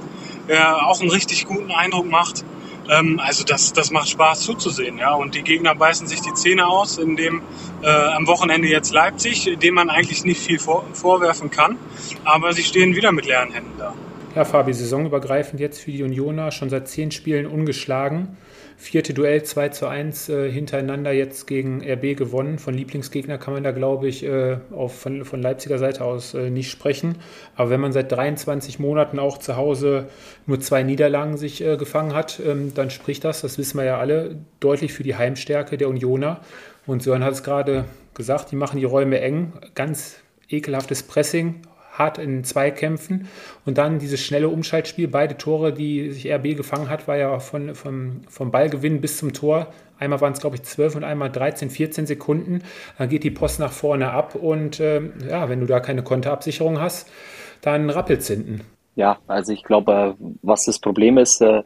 [0.49, 2.45] der auch einen richtig guten Eindruck macht.
[2.91, 5.15] Ähm, also das, das macht Spaß zuzusehen, ja.
[5.15, 7.43] Und die Gegner beißen sich die Zähne aus, indem
[7.83, 11.79] äh, am Wochenende jetzt Leipzig, dem man eigentlich nicht viel vor, vorwerfen kann,
[12.25, 13.95] aber sie stehen wieder mit leeren Händen da.
[14.35, 18.37] Ja, Fabi, saisonübergreifend jetzt für die Unioner schon seit zehn Spielen ungeschlagen.
[18.77, 22.59] Vierte Duell 2 zu 1 äh, hintereinander jetzt gegen RB gewonnen.
[22.59, 26.51] Von Lieblingsgegner kann man da, glaube ich, äh, auf, von, von Leipziger Seite aus äh,
[26.51, 27.17] nicht sprechen.
[27.55, 30.09] Aber wenn man seit 23 Monaten auch zu Hause
[30.47, 33.99] nur zwei Niederlagen sich äh, gefangen hat, ähm, dann spricht das, das wissen wir ja
[33.99, 36.41] alle, deutlich für die Heimstärke der Unioner.
[36.87, 37.85] Und Sören hat es gerade
[38.15, 39.53] gesagt, die machen die Räume eng.
[39.75, 40.17] Ganz
[40.49, 41.63] ekelhaftes Pressing,
[41.95, 43.29] hart in Zweikämpfen
[43.65, 45.09] und dann dieses schnelle Umschaltspiel.
[45.09, 49.33] Beide Tore, die sich RB gefangen hat, war ja von, vom, vom Ballgewinn bis zum
[49.33, 49.69] Tor.
[49.99, 52.63] Einmal waren es, glaube ich, 12 und einmal 13, 14 Sekunden.
[52.99, 56.81] Dann geht die Post nach vorne ab und äh, ja, wenn du da keine Konterabsicherung
[56.81, 57.11] hast,
[57.63, 58.63] dann rappelt es hinten.
[58.97, 61.63] Ja, also ich glaube, was das Problem ist, äh,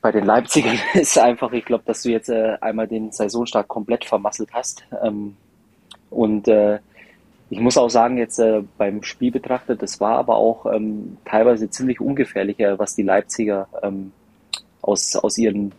[0.00, 4.04] bei den Leipzigern ist einfach, ich glaube, dass du jetzt äh, einmal den Saisonstart komplett
[4.04, 4.84] vermasselt hast.
[5.02, 5.36] Ähm,
[6.10, 6.78] und äh,
[7.50, 11.70] ich muss auch sagen, jetzt äh, beim Spiel betrachtet, das war aber auch ähm, teilweise
[11.70, 14.12] ziemlich ungefährlicher, was die Leipziger ähm,
[14.82, 15.72] aus, aus ihren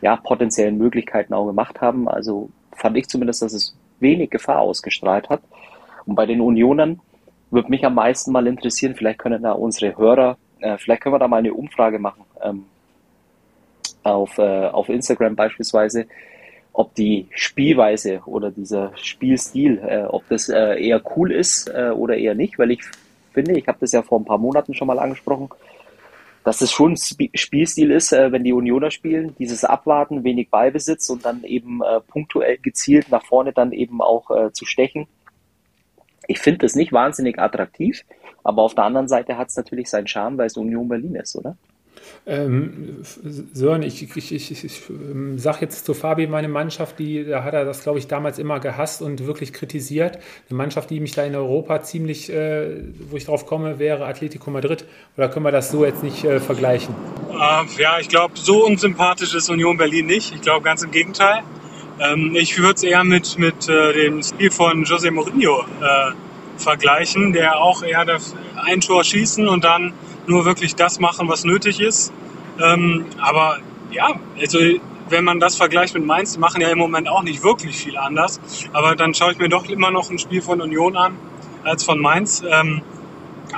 [0.00, 2.08] ja, potenziellen Möglichkeiten auch gemacht haben.
[2.08, 5.40] Also fand ich zumindest, dass es wenig Gefahr ausgestrahlt hat.
[6.04, 7.00] Und bei den Unionern
[7.50, 11.20] würde mich am meisten mal interessieren, vielleicht können da unsere Hörer, äh, vielleicht können wir
[11.20, 12.24] da mal eine Umfrage machen.
[12.42, 12.64] Ähm,
[14.02, 16.06] auf, äh, auf Instagram beispielsweise,
[16.74, 22.16] ob die Spielweise oder dieser Spielstil, äh, ob das äh, eher cool ist äh, oder
[22.16, 22.82] eher nicht, weil ich
[23.32, 25.48] finde, ich habe das ja vor ein paar Monaten schon mal angesprochen,
[26.42, 31.08] dass es schon ein Spielstil ist, äh, wenn die Unioner spielen, dieses Abwarten, wenig Ballbesitz
[31.10, 35.06] und dann eben äh, punktuell gezielt nach vorne dann eben auch äh, zu stechen.
[36.26, 38.04] Ich finde das nicht wahnsinnig attraktiv,
[38.42, 41.36] aber auf der anderen Seite hat es natürlich seinen Charme, weil es Union Berlin ist,
[41.36, 41.56] oder?
[42.26, 43.02] Ähm,
[43.52, 47.54] Sören, ich, ich, ich, ich ähm, sage jetzt zu Fabi, meine Mannschaft, die, da hat
[47.54, 50.18] er das, glaube ich, damals immer gehasst und wirklich kritisiert.
[50.48, 54.50] Eine Mannschaft, die mich da in Europa ziemlich, äh, wo ich drauf komme, wäre Atletico
[54.50, 54.86] Madrid.
[55.16, 56.94] Oder können wir das so jetzt nicht äh, vergleichen?
[57.30, 60.34] Äh, ja, ich glaube, so unsympathisch ist Union Berlin nicht.
[60.34, 61.42] Ich glaube, ganz im Gegenteil.
[62.00, 66.12] Ähm, ich würde es eher mit, mit äh, dem Stil von José Mourinho äh,
[66.56, 68.04] vergleichen, der auch eher
[68.64, 69.92] ein Tor schießen und dann
[70.26, 72.12] nur wirklich das machen, was nötig ist.
[72.62, 73.58] Ähm, aber
[73.90, 74.08] ja,
[74.40, 74.58] also
[75.08, 77.96] wenn man das vergleicht mit Mainz, die machen ja im Moment auch nicht wirklich viel
[77.96, 78.40] anders.
[78.72, 81.16] Aber dann schaue ich mir doch immer noch ein Spiel von Union an
[81.62, 82.42] als von Mainz.
[82.48, 82.82] Ähm,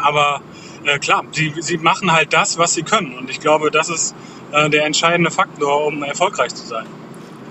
[0.02, 0.40] aber
[0.84, 3.16] äh, klar, sie, sie machen halt das, was sie können.
[3.16, 4.14] Und ich glaube, das ist
[4.52, 6.86] äh, der entscheidende Faktor, um erfolgreich zu sein.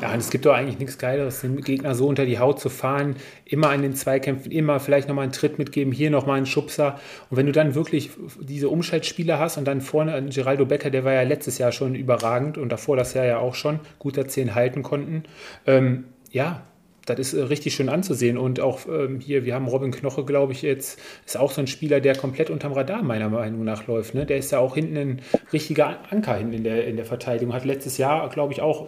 [0.02, 2.70] Ja, und es gibt doch eigentlich nichts Geileres, den Gegner so unter die Haut zu
[2.70, 7.00] fahren, immer in den Zweikämpfen, immer vielleicht nochmal einen Tritt mitgeben, hier nochmal einen Schubser.
[7.30, 11.14] Und wenn du dann wirklich diese Umschaltspieler hast und dann vorne Geraldo Becker, der war
[11.14, 14.84] ja letztes Jahr schon überragend und davor das Jahr ja auch schon, guter 10 halten
[14.84, 15.24] konnten.
[15.66, 16.64] Ähm, ja,
[17.06, 18.38] das ist äh, richtig schön anzusehen.
[18.38, 21.68] Und auch ähm, hier, wir haben Robin Knoche, glaube ich, jetzt, ist auch so ein
[21.68, 24.14] Spieler, der komplett unterm Radar meiner Meinung nach läuft.
[24.14, 24.26] Ne?
[24.26, 25.22] Der ist ja auch hinten ein
[25.54, 27.54] richtiger Anker hinten in der, in der Verteidigung.
[27.54, 28.88] Hat letztes Jahr, glaube ich, auch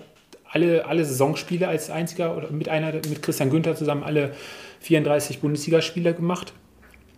[0.50, 4.32] alle, alle Saisonspiele als einziger oder mit einer mit Christian Günther zusammen alle
[4.82, 6.54] 34 Bundesligaspiele gemacht.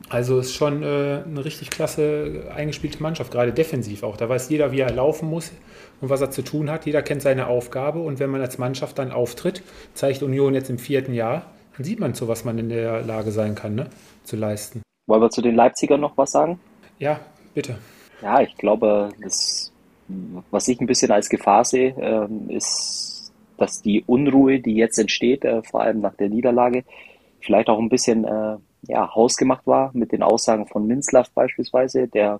[0.07, 4.17] Also ist schon äh, eine richtig klasse eingespielte Mannschaft, gerade defensiv auch.
[4.17, 5.51] Da weiß jeder, wie er laufen muss
[5.99, 6.85] und was er zu tun hat.
[6.85, 9.61] Jeder kennt seine Aufgabe und wenn man als Mannschaft dann auftritt,
[9.93, 13.31] zeigt Union jetzt im vierten Jahr, dann sieht man zu, was man in der Lage
[13.31, 13.87] sein kann, ne?
[14.23, 14.81] zu leisten.
[15.07, 16.59] Wollen wir zu den Leipzigern noch was sagen?
[16.97, 17.19] Ja,
[17.53, 17.77] bitte.
[18.21, 19.71] Ja, ich glaube, das,
[20.51, 23.08] was ich ein bisschen als Gefahr sehe, ähm, ist
[23.59, 26.83] dass die Unruhe, die jetzt entsteht, äh, vor allem nach der Niederlage,
[27.41, 32.39] vielleicht auch ein bisschen äh, ja, hausgemacht war mit den Aussagen von Minzlaff beispielsweise, der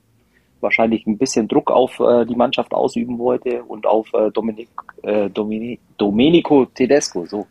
[0.62, 4.70] wahrscheinlich ein bisschen Druck auf äh, die Mannschaft ausüben wollte und auf äh, Dominik,
[5.04, 7.48] äh, Domini, Domenico Tedesco, so,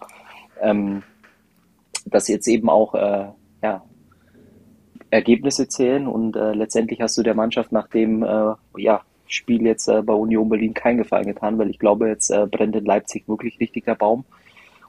[0.61, 1.03] ähm,
[2.05, 3.27] dass jetzt eben auch äh,
[3.63, 3.83] ja,
[5.11, 9.89] Ergebnisse zählen und äh, letztendlich hast du der Mannschaft nach dem äh, ja, Spiel jetzt
[9.89, 13.29] äh, bei Union Berlin keinen Gefallen getan, weil ich glaube, jetzt äh, brennt in Leipzig
[13.29, 14.25] wirklich richtig der Baum.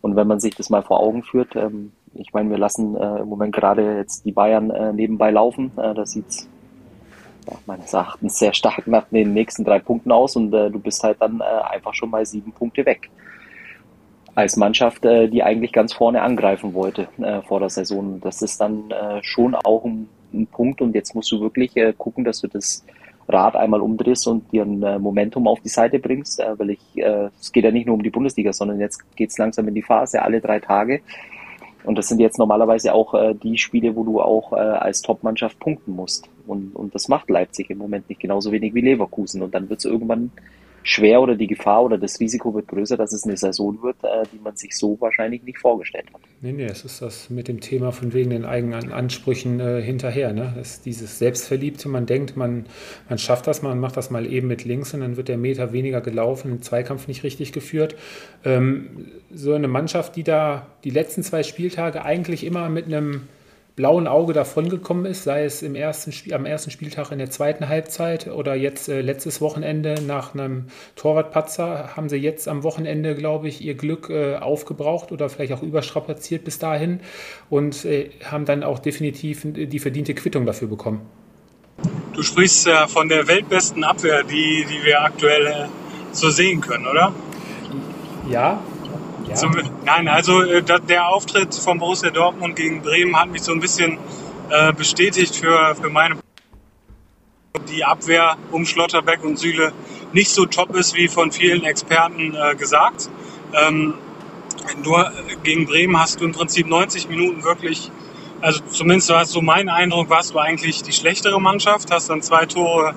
[0.01, 3.19] Und wenn man sich das mal vor Augen führt, ähm, ich meine, wir lassen äh,
[3.19, 5.71] im Moment gerade jetzt die Bayern nebenbei laufen.
[5.75, 6.47] Das sieht
[7.47, 11.21] ja, meines Erachtens sehr stark nach den nächsten drei Punkten aus und du bist halt
[11.21, 13.11] dann einfach schon mal sieben Punkte weg.
[14.33, 17.09] Als Mannschaft, die eigentlich ganz vorne angreifen wollte
[17.47, 18.19] vor der Saison.
[18.21, 20.09] Das ist dann schon auch ein,
[20.51, 22.83] Punkt und jetzt musst du wirklich gucken, dass du das
[23.29, 26.79] Rad einmal umdrehst und dir ein äh, Momentum auf die Seite bringst, äh, weil ich,
[26.95, 29.75] äh, es geht ja nicht nur um die Bundesliga, sondern jetzt geht es langsam in
[29.75, 31.01] die Phase, alle drei Tage.
[31.83, 36.29] Und das sind jetzt normalerweise auch die Spiele, wo du auch als Top-Mannschaft punkten musst.
[36.45, 39.41] Und, und das macht Leipzig im Moment nicht genauso wenig wie Leverkusen.
[39.41, 40.29] Und dann wird es irgendwann
[40.83, 44.23] schwer oder die Gefahr oder das Risiko wird größer, dass es eine Saison wird, äh,
[44.33, 46.21] die man sich so wahrscheinlich nicht vorgestellt hat.
[46.41, 50.33] Nee, nee, es ist das mit dem Thema von wegen den eigenen Ansprüchen äh, hinterher.
[50.33, 50.53] Ne?
[50.55, 52.65] Das ist dieses Selbstverliebte, man denkt, man,
[53.09, 55.73] man schafft das, man macht das mal eben mit links und dann wird der Meter
[55.73, 57.95] weniger gelaufen, im Zweikampf nicht richtig geführt.
[58.45, 63.27] Ähm, so eine Mannschaft, die da die letzten zwei Spieltage eigentlich immer mit einem
[63.79, 67.69] blauen Auge davongekommen ist, sei es im ersten Spiel, am ersten Spieltag in der zweiten
[67.69, 70.65] Halbzeit oder jetzt äh, letztes Wochenende nach einem
[70.97, 75.63] Torwartpatzer, haben sie jetzt am Wochenende, glaube ich, ihr Glück äh, aufgebraucht oder vielleicht auch
[75.63, 76.99] überstrapaziert bis dahin
[77.49, 80.99] und äh, haben dann auch definitiv die verdiente Quittung dafür bekommen.
[82.11, 85.65] Du sprichst ja von der weltbesten Abwehr, die, die wir aktuell äh,
[86.11, 87.13] so sehen können, oder?
[88.29, 88.61] Ja,
[89.29, 89.35] ja.
[89.35, 93.59] Zum, nein, also äh, der Auftritt von Borussia Dortmund gegen Bremen hat mich so ein
[93.59, 93.97] bisschen
[94.49, 96.15] äh, bestätigt für, für meine
[97.69, 99.71] die Abwehr um Schlotterbeck und Süle
[100.11, 103.09] nicht so top ist, wie von vielen Experten äh, gesagt.
[103.53, 103.93] Ähm,
[104.83, 105.11] nur
[105.43, 107.91] gegen Bremen hast du im Prinzip 90 Minuten wirklich,
[108.41, 112.21] also zumindest war es so mein Eindruck, warst du eigentlich die schlechtere Mannschaft, hast dann
[112.21, 112.95] zwei Tore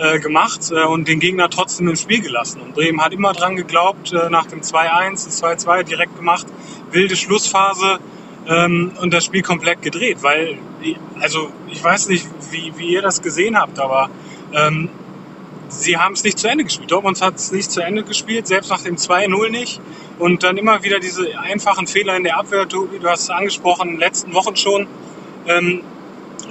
[0.00, 2.60] äh, gemacht äh, und den Gegner trotzdem im Spiel gelassen.
[2.62, 6.46] Und Bremen hat immer dran geglaubt, äh, nach dem 2-1, 2-2 direkt gemacht,
[6.90, 7.98] wilde Schlussphase
[8.48, 10.18] ähm, und das Spiel komplett gedreht.
[10.22, 10.58] Weil,
[11.20, 14.08] also ich weiß nicht, wie, wie ihr das gesehen habt, aber
[14.54, 14.88] ähm,
[15.68, 16.90] sie haben es nicht zu Ende gespielt.
[16.90, 19.80] Dortmund hat es nicht zu Ende gespielt, selbst nach dem 2-0 nicht.
[20.18, 23.88] Und dann immer wieder diese einfachen Fehler in der Abwehr, du, du hast es angesprochen,
[23.88, 24.86] in den letzten Wochen schon.
[25.46, 25.82] Ähm,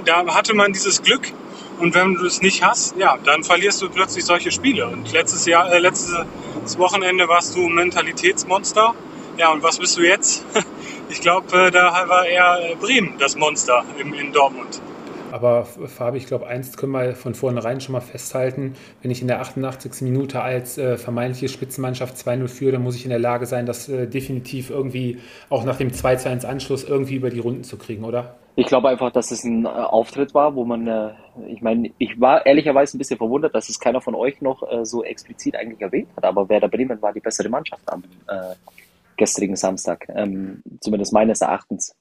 [0.04, 1.32] da hatte man dieses Glück.
[1.80, 4.86] Und wenn du es nicht hast, ja, dann verlierst du plötzlich solche Spiele.
[4.86, 6.14] Und letztes Jahr, äh, letztes
[6.76, 8.94] Wochenende warst du Mentalitätsmonster.
[9.38, 10.44] Ja, und was bist du jetzt?
[11.12, 14.80] Ich glaube, äh, da war eher Bremen das Monster in, in Dortmund.
[15.32, 18.74] Aber Fabi, ich glaube, eins können wir von vornherein schon mal festhalten.
[19.02, 20.02] Wenn ich in der 88.
[20.02, 23.88] Minute als äh, vermeintliche Spitzenmannschaft 2-0 führe, dann muss ich in der Lage sein, das
[23.88, 28.36] äh, definitiv irgendwie auch nach dem 2-2 Anschluss irgendwie über die Runden zu kriegen, oder?
[28.60, 31.12] Ich glaube einfach, dass es ein äh, Auftritt war, wo man, äh,
[31.48, 34.84] ich meine, ich war ehrlicherweise ein bisschen verwundert, dass es keiner von euch noch äh,
[34.84, 36.24] so explizit eigentlich erwähnt hat.
[36.24, 38.54] Aber Werder Bremen war die bessere Mannschaft am äh,
[39.16, 41.96] gestrigen Samstag, ähm, zumindest meines Erachtens.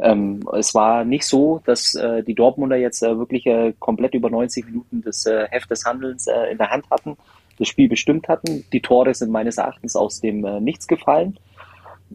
[0.00, 3.44] Ähm, es war nicht so, dass äh, die Dortmunder jetzt wirklich
[3.78, 7.16] komplett über 90 Minuten das Heft des Handelns in der Hand hatten,
[7.58, 8.64] das Spiel bestimmt hatten.
[8.72, 11.38] Die Tore sind meines Erachtens aus dem Nichts gefallen.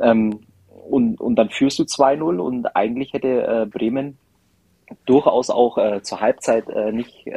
[0.01, 0.41] Ähm,
[0.89, 4.17] und, und dann führst du 2-0 und eigentlich hätte Bremen
[5.05, 7.27] durchaus auch zur Halbzeit nicht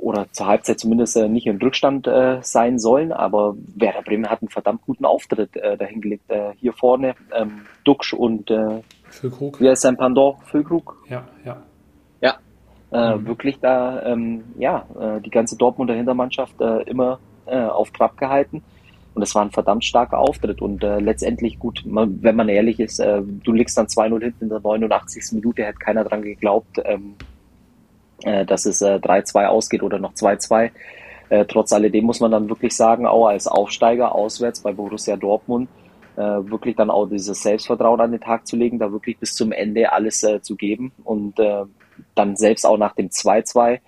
[0.00, 4.42] oder zur Halbzeit zumindest äh, nicht im Rückstand äh, sein sollen, aber Werder Bremen hat
[4.42, 6.30] einen verdammt guten Auftritt äh, dahingelegt.
[6.30, 9.60] Äh, hier vorne ähm, Duxch und äh, Füllkrug.
[9.60, 10.36] Wie heißt sein Pendant?
[10.44, 11.04] Füllkrug?
[11.08, 11.62] Ja, ja.
[12.20, 12.38] Ja,
[12.92, 13.26] äh, mhm.
[13.26, 18.62] wirklich da, ähm, ja, äh, die ganze Dortmunder Hintermannschaft äh, immer äh, auf Trab gehalten.
[19.16, 22.78] Und es war ein verdammt starker Auftritt und äh, letztendlich gut, man, wenn man ehrlich
[22.78, 25.32] ist, äh, du liegst dann 2-0 hinten in der 89.
[25.32, 27.14] Minute, hätte keiner dran geglaubt, ähm,
[28.24, 30.70] äh, dass es äh, 3-2 ausgeht oder noch 2-2.
[31.30, 35.70] Äh, trotz alledem muss man dann wirklich sagen, auch als Aufsteiger auswärts bei Borussia Dortmund,
[36.16, 39.50] äh, wirklich dann auch dieses Selbstvertrauen an den Tag zu legen, da wirklich bis zum
[39.50, 41.62] Ende alles äh, zu geben und äh,
[42.14, 43.80] dann selbst auch nach dem 2-2,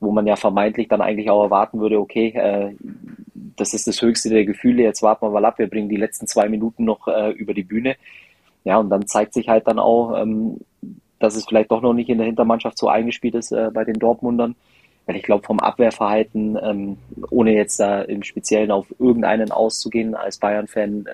[0.00, 2.74] wo man ja vermeintlich dann eigentlich auch erwarten würde, okay, äh,
[3.56, 6.26] das ist das höchste der Gefühle, jetzt warten wir mal ab, wir bringen die letzten
[6.26, 7.96] zwei Minuten noch äh, über die Bühne.
[8.64, 10.58] Ja, und dann zeigt sich halt dann auch, ähm,
[11.18, 13.98] dass es vielleicht doch noch nicht in der Hintermannschaft so eingespielt ist äh, bei den
[13.98, 14.56] Dortmundern.
[15.06, 16.98] Weil ich glaube, vom Abwehrverhalten, ähm,
[17.30, 21.04] ohne jetzt da im Speziellen auf irgendeinen auszugehen, als Bayern-Fan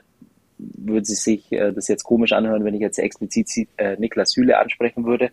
[0.59, 5.05] würde sich äh, das jetzt komisch anhören, wenn ich jetzt explizit äh, Niklas Süle ansprechen
[5.05, 5.31] würde.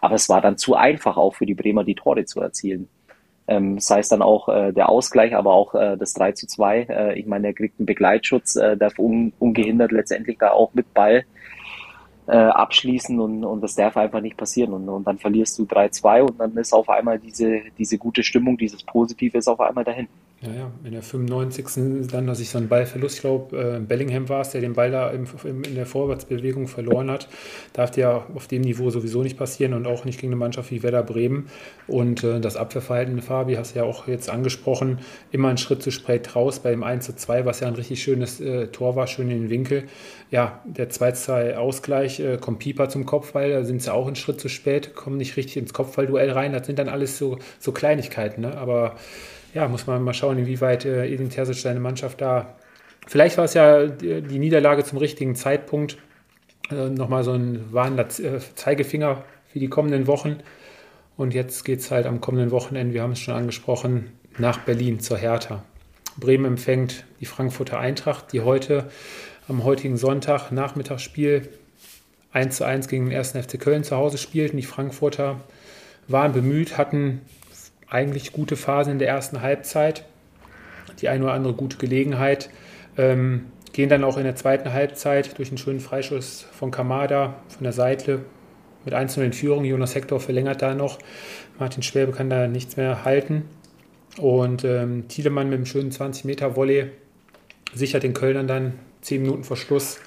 [0.00, 2.88] Aber es war dann zu einfach auch für die Bremer, die Tore zu erzielen.
[3.48, 6.82] Ähm, sei es dann auch äh, der Ausgleich, aber auch äh, das 3 zu 2.
[6.82, 10.92] Äh, ich meine, er kriegt einen Begleitschutz, äh, darf un ungehindert letztendlich da auch mit
[10.92, 11.24] Ball
[12.26, 14.74] äh, abschließen und, und das darf einfach nicht passieren.
[14.74, 18.58] Und, und dann verlierst du 3-2 und dann ist auf einmal diese, diese gute Stimmung,
[18.58, 20.08] dieses Positive ist auf einmal dahin.
[20.40, 22.06] Ja, ja, in der 95.
[22.12, 24.92] dann, dass ich so einen Ballverlust, ich glaube, äh, Bellingham war es, der den Ball
[24.92, 27.26] da im, im, in der Vorwärtsbewegung verloren hat.
[27.72, 30.84] Darf ja auf dem Niveau sowieso nicht passieren und auch nicht gegen eine Mannschaft wie
[30.84, 31.48] Werder Bremen.
[31.88, 35.00] Und äh, das Abwehrverhalten, Fabi, hast du ja auch jetzt angesprochen,
[35.32, 38.00] immer einen Schritt zu spät raus bei dem 1 zu 2, was ja ein richtig
[38.00, 39.88] schönes äh, Tor war, schön in den Winkel.
[40.30, 44.48] Ja, der 2-2-Ausgleich äh, kommt Pieper zum Kopfball, da sind sie auch einen Schritt zu
[44.48, 46.52] spät, kommen nicht richtig ins Kopfballduell rein.
[46.52, 48.56] Das sind dann alles so, so Kleinigkeiten, ne?
[48.56, 48.94] aber
[49.58, 52.54] ja, muss man mal schauen, inwieweit äh, Edin Terzic seine Mannschaft da.
[53.08, 55.98] Vielleicht war es ja die, Niederlage zum richtigen Zeitpunkt.
[56.70, 60.36] Äh, Nochmal so ein warnender äh, Zeigefinger für die kommenden Wochen.
[61.16, 65.00] Und jetzt geht es halt am kommenden Wochenende, wir haben es schon angesprochen, nach Berlin
[65.00, 65.64] zur Hertha.
[66.16, 68.88] Bremen empfängt die Frankfurter Eintracht, die heute
[69.48, 71.48] am heutigen Sonntag Nachmittagsspiel
[72.32, 73.32] 1 zu 1 gegen den 1.
[73.32, 74.56] FC Köln zu Hause spielten.
[74.56, 75.40] Die Frankfurter
[76.06, 77.22] waren bemüht, hatten
[77.90, 80.04] eigentlich gute Phase in der ersten Halbzeit,
[81.00, 82.50] die eine oder andere gute Gelegenheit.
[82.96, 87.64] Ähm, gehen dann auch in der zweiten Halbzeit durch einen schönen Freischuss von Kamada von
[87.64, 88.24] der Seite
[88.84, 89.64] mit 1 in Führung.
[89.64, 90.98] Jonas Hector verlängert da noch.
[91.58, 93.44] Martin Schwäbe kann da nichts mehr halten.
[94.16, 96.90] Und ähm, Thielemann mit einem schönen 20-Meter-Volley
[97.74, 99.98] sichert den Kölnern dann 10 Minuten vor Schluss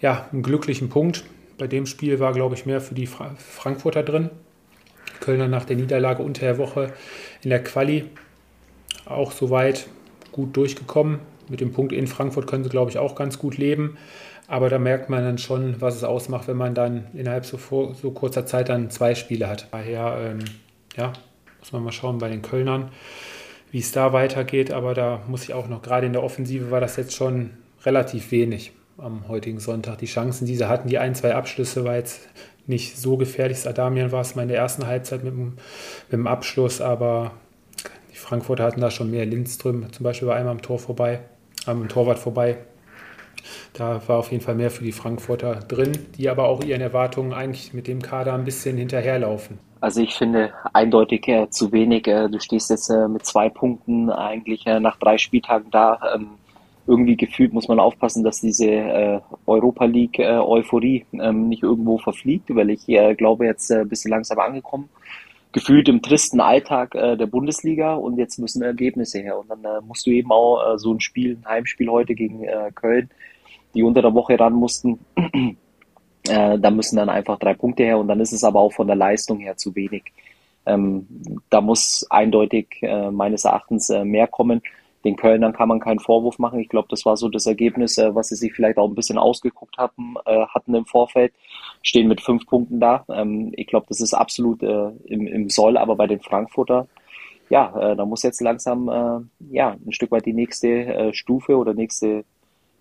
[0.00, 1.24] ja, einen glücklichen Punkt.
[1.58, 4.30] Bei dem Spiel war, glaube ich, mehr für die Fra Frankfurter drin.
[5.20, 6.92] Kölner nach der Niederlage unter der Woche
[7.42, 8.04] in der Quali
[9.06, 9.86] auch soweit
[10.32, 11.20] gut durchgekommen.
[11.48, 13.96] Mit dem Punkt in Frankfurt können sie, glaube ich, auch ganz gut leben.
[14.46, 17.94] Aber da merkt man dann schon, was es ausmacht, wenn man dann innerhalb so, vor,
[17.94, 19.68] so kurzer Zeit dann zwei Spiele hat.
[19.70, 20.44] Daher, ähm,
[20.96, 21.12] ja,
[21.60, 22.90] muss man mal schauen bei den Kölnern,
[23.70, 24.70] wie es da weitergeht.
[24.70, 27.50] Aber da muss ich auch noch, gerade in der Offensive war das jetzt schon
[27.84, 29.98] relativ wenig am heutigen Sonntag.
[29.98, 32.28] Die Chancen, die sie hatten, die ein, zwei Abschlüsse war jetzt
[32.66, 33.66] nicht so gefährlich.
[33.66, 37.32] Adamian war es mal in der ersten Halbzeit mit dem, mit dem Abschluss, aber
[38.12, 39.26] die Frankfurter hatten da schon mehr.
[39.26, 41.20] Lindström zum Beispiel war einmal am Tor vorbei,
[41.66, 42.58] am Torwart vorbei.
[43.74, 47.32] Da war auf jeden Fall mehr für die Frankfurter drin, die aber auch ihren Erwartungen
[47.32, 49.58] eigentlich mit dem Kader ein bisschen hinterherlaufen.
[49.80, 52.06] Also ich finde eindeutig äh, zu wenig.
[52.06, 55.98] Äh, du stehst jetzt äh, mit zwei Punkten eigentlich äh, nach drei Spieltagen da.
[56.14, 56.38] Ähm,
[56.86, 61.98] irgendwie gefühlt muss man aufpassen, dass diese äh, Europa League äh, Euphorie ähm, nicht irgendwo
[61.98, 64.88] verfliegt, weil ich äh, glaube jetzt äh, ein bisschen langsam angekommen.
[65.52, 69.38] Gefühlt im tristen Alltag äh, der Bundesliga und jetzt müssen Ergebnisse her.
[69.38, 72.44] Und dann äh, musst du eben auch äh, so ein Spiel, ein Heimspiel heute gegen
[72.44, 73.08] äh, Köln,
[73.74, 74.98] die unter der Woche ran mussten,
[76.28, 78.86] äh, da müssen dann einfach drei Punkte her und dann ist es aber auch von
[78.86, 80.04] der Leistung her zu wenig.
[80.66, 81.06] Ähm,
[81.50, 84.62] da muss eindeutig äh, meines Erachtens äh, mehr kommen.
[85.04, 86.60] Den Kölnern kann man keinen Vorwurf machen.
[86.60, 89.18] Ich glaube, das war so das Ergebnis, äh, was sie sich vielleicht auch ein bisschen
[89.18, 91.32] ausgeguckt hatten, äh, hatten im Vorfeld.
[91.82, 93.04] Stehen mit fünf Punkten da.
[93.08, 96.88] Ähm, ich glaube, das ist absolut äh, im, im Soll, aber bei den Frankfurter,
[97.50, 101.56] ja, äh, da muss jetzt langsam äh, ja, ein Stück weit die nächste äh, Stufe
[101.56, 102.24] oder nächste,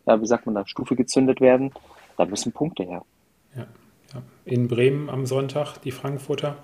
[0.05, 1.71] ja, wie sagt man da, Stufe gezündet werden.
[2.17, 3.03] Da müssen Punkte her.
[3.55, 3.67] Ja,
[4.13, 4.21] ja.
[4.45, 6.57] In Bremen am Sonntag die Frankfurter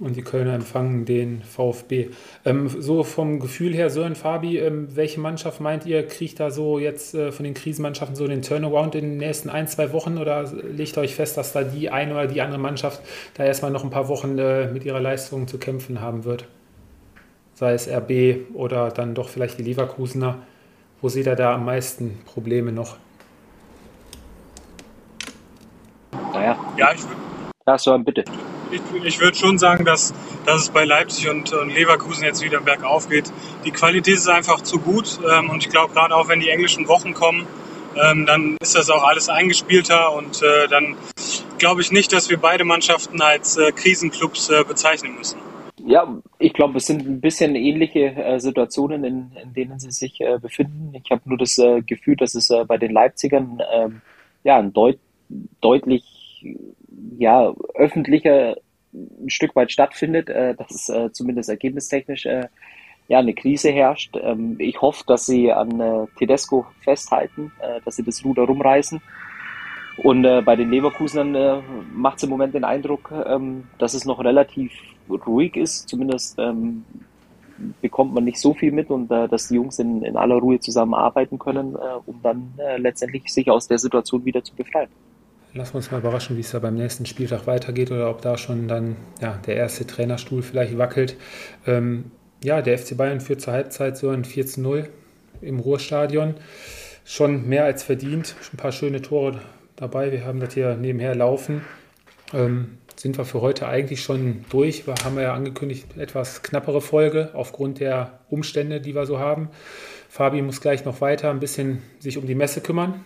[0.00, 2.08] und die Kölner empfangen den VfB.
[2.46, 6.78] Ähm, so vom Gefühl her, Sören Fabi, ähm, welche Mannschaft meint ihr, kriegt da so
[6.78, 10.50] jetzt äh, von den Krisenmannschaften so den Turnaround in den nächsten ein, zwei Wochen oder
[10.52, 13.02] legt euch fest, dass da die eine oder die andere Mannschaft
[13.34, 16.48] da erstmal noch ein paar Wochen äh, mit ihrer Leistung zu kämpfen haben wird?
[17.54, 20.38] Sei es RB oder dann doch vielleicht die Leverkusener.
[21.02, 22.96] Wo seht ihr da am meisten Probleme noch?
[26.32, 26.56] Naja.
[26.78, 27.16] Ja, ich würde
[27.66, 28.24] Ja, Sören, bitte.
[28.72, 30.14] Ich, ich würde schon sagen, dass,
[30.46, 33.32] dass es bei Leipzig und, und Leverkusen jetzt wieder bergauf geht.
[33.64, 36.88] Die Qualität ist einfach zu gut ähm, und ich glaube, gerade auch wenn die englischen
[36.88, 37.46] Wochen kommen,
[37.96, 40.96] ähm, dann ist das auch alles eingespielter und äh, dann
[41.58, 45.38] glaube ich nicht, dass wir beide Mannschaften als äh, Krisenclubs äh, bezeichnen müssen.
[45.86, 46.06] Ja,
[46.38, 50.38] ich glaube, es sind ein bisschen ähnliche äh, Situationen, in, in denen sie sich äh,
[50.38, 50.92] befinden.
[50.94, 54.02] Ich habe nur das äh, Gefühl, dass es äh, bei den Leipzigern ähm,
[54.44, 54.98] ja ein deut
[55.60, 56.04] deutlich
[57.18, 58.56] ja öffentlicher
[58.92, 62.48] ein Stück weit stattfindet, äh, dass äh, zumindest ergebnistechnisch äh,
[63.08, 64.16] ja eine Krise herrscht.
[64.20, 69.00] Ähm, ich hoffe, dass sie an äh, Tedesco festhalten, äh, dass sie das Ruder rumreißen.
[70.02, 71.60] Und äh, bei den Leverkusenern äh,
[71.92, 74.72] macht es im Moment den Eindruck, ähm, dass es noch relativ
[75.08, 75.88] ruhig ist.
[75.88, 76.84] Zumindest ähm,
[77.80, 80.58] bekommt man nicht so viel mit und äh, dass die Jungs in, in aller Ruhe
[80.60, 84.88] zusammenarbeiten können, äh, um dann äh, letztendlich sich aus der Situation wieder zu befreien.
[85.52, 88.38] Lassen wir uns mal überraschen, wie es da beim nächsten Spieltag weitergeht oder ob da
[88.38, 91.16] schon dann ja, der erste Trainerstuhl vielleicht wackelt.
[91.66, 92.12] Ähm,
[92.44, 94.88] ja, der FC Bayern führt zur Halbzeit so ein 4 zu 0
[95.40, 96.34] im Ruhrstadion.
[97.04, 98.36] Schon mehr als verdient.
[98.52, 99.40] Ein paar schöne Tore
[99.74, 100.12] dabei.
[100.12, 101.62] Wir haben das hier nebenher laufen.
[102.32, 104.86] Ähm, sind wir für heute eigentlich schon durch.
[104.86, 109.48] Wir haben ja angekündigt, etwas knappere Folge aufgrund der Umstände, die wir so haben.
[110.08, 113.04] Fabi muss gleich noch weiter ein bisschen sich um die Messe kümmern.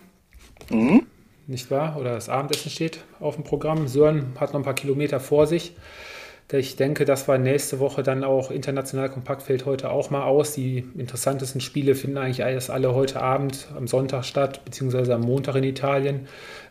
[0.69, 1.07] Mhm.
[1.47, 1.97] Nicht wahr?
[1.99, 3.87] Oder das Abendessen steht auf dem Programm.
[3.87, 5.75] Sören hat noch ein paar Kilometer vor sich.
[6.51, 10.53] Ich denke, dass wir nächste Woche dann auch international kompakt fällt heute auch mal aus.
[10.53, 15.55] Die interessantesten Spiele finden eigentlich erst alle heute Abend am Sonntag statt, beziehungsweise am Montag
[15.55, 16.27] in Italien.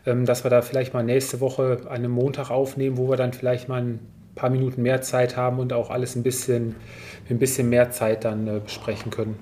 [0.07, 3.33] Ähm, dass wir da vielleicht mal nächste Woche an einem Montag aufnehmen, wo wir dann
[3.33, 4.01] vielleicht mal ein
[4.37, 6.77] paar Minuten mehr Zeit haben und auch alles ein bisschen,
[7.29, 9.39] ein bisschen mehr Zeit dann äh, besprechen können.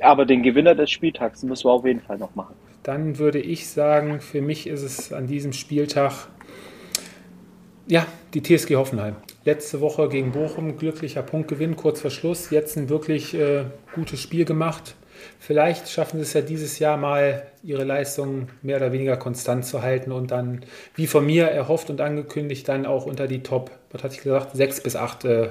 [0.00, 2.54] Aber den Gewinner des Spieltags müssen wir auf jeden Fall noch machen.
[2.84, 6.28] Dann würde ich sagen, für mich ist es an diesem Spieltag
[7.86, 9.16] ja, die TSG Hoffenheim.
[9.44, 12.50] Letzte Woche gegen Bochum, glücklicher Punktgewinn, kurz vor Schluss.
[12.50, 13.64] Jetzt ein wirklich äh,
[13.94, 14.96] gutes Spiel gemacht.
[15.38, 19.80] Vielleicht schaffen sie es ja dieses Jahr mal, ihre Leistung mehr oder weniger konstant zu
[19.82, 20.64] halten und dann,
[20.94, 24.54] wie von mir erhofft und angekündigt, dann auch unter die Top, was hatte ich gesagt,
[24.54, 25.48] sechs bis acht äh,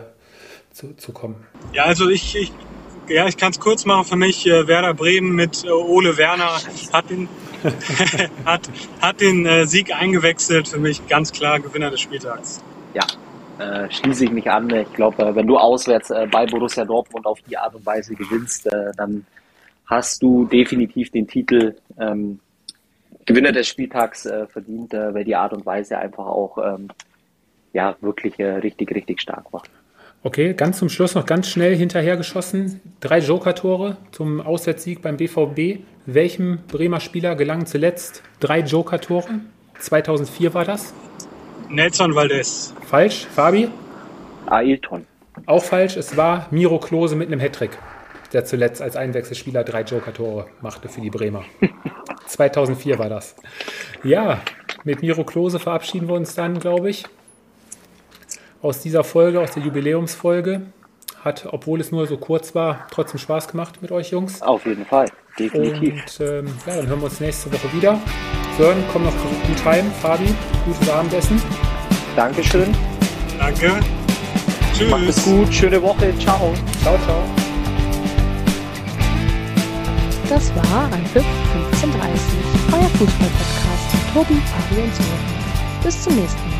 [0.71, 1.47] zu, zu kommen.
[1.73, 2.51] Ja, also ich, ich
[3.07, 4.47] ja, ich kann es kurz machen für mich.
[4.47, 6.57] Äh, Werder Bremen mit äh, Ole Werner
[6.93, 7.27] hat den,
[8.45, 8.69] hat,
[9.01, 10.67] hat den äh, Sieg eingewechselt.
[10.67, 12.63] Für mich ganz klar Gewinner des Spieltags.
[12.93, 13.05] Ja,
[13.59, 14.69] äh, schließe ich mich an.
[14.69, 18.67] Ich glaube, wenn du auswärts äh, bei Borussia Dortmund auf die Art und Weise gewinnst,
[18.67, 19.25] äh, dann
[19.85, 22.39] hast du definitiv den Titel ähm,
[23.25, 26.89] Gewinner des Spieltags verdient, weil die Art und Weise einfach auch ähm,
[27.71, 29.63] ja wirklich richtig, richtig stark war.
[30.25, 32.79] Okay, ganz zum Schluss noch ganz schnell hinterhergeschossen.
[33.01, 35.83] Drei Joker-Tore zum Auswärtssieg beim BVB.
[36.05, 39.41] Welchem Bremer Spieler gelangen zuletzt drei Joker-Tore?
[39.79, 40.93] 2004 war das.
[41.67, 42.73] Nelson Valdez.
[42.85, 43.27] Falsch.
[43.35, 43.67] Fabi?
[44.45, 45.05] Ailton.
[45.45, 45.97] Auch falsch.
[45.97, 47.77] Es war Miro Klose mit einem Hattrick,
[48.31, 51.43] der zuletzt als Einwechselspieler drei Joker-Tore machte für die Bremer.
[52.27, 53.35] 2004 war das.
[54.05, 54.39] Ja,
[54.85, 57.03] mit Miro Klose verabschieden wir uns dann, glaube ich
[58.63, 60.61] aus dieser Folge, aus der Jubiläumsfolge.
[61.23, 64.41] Hat, obwohl es nur so kurz war, trotzdem Spaß gemacht mit euch Jungs.
[64.41, 65.09] Auf jeden Fall.
[65.37, 65.93] Definitiv.
[65.93, 67.99] Und ähm, ja, dann hören wir uns nächste Woche wieder.
[68.57, 69.89] Sören, komm noch gut heim.
[70.01, 70.33] Fabi,
[70.65, 71.41] gutes Abendessen.
[72.15, 72.75] Dankeschön.
[73.37, 73.79] Danke.
[74.73, 74.89] Tschüss.
[74.89, 75.53] Macht es gut.
[75.53, 76.13] Schöne Woche.
[76.19, 76.53] Ciao.
[76.81, 77.23] Ciao, ciao.
[80.29, 81.25] Das war Anpfiff
[81.71, 82.33] 1530,
[82.71, 85.83] euer Fußball-Podcast mit Tobi, Fabi und Sören.
[85.83, 86.52] Bis zum nächsten Mal.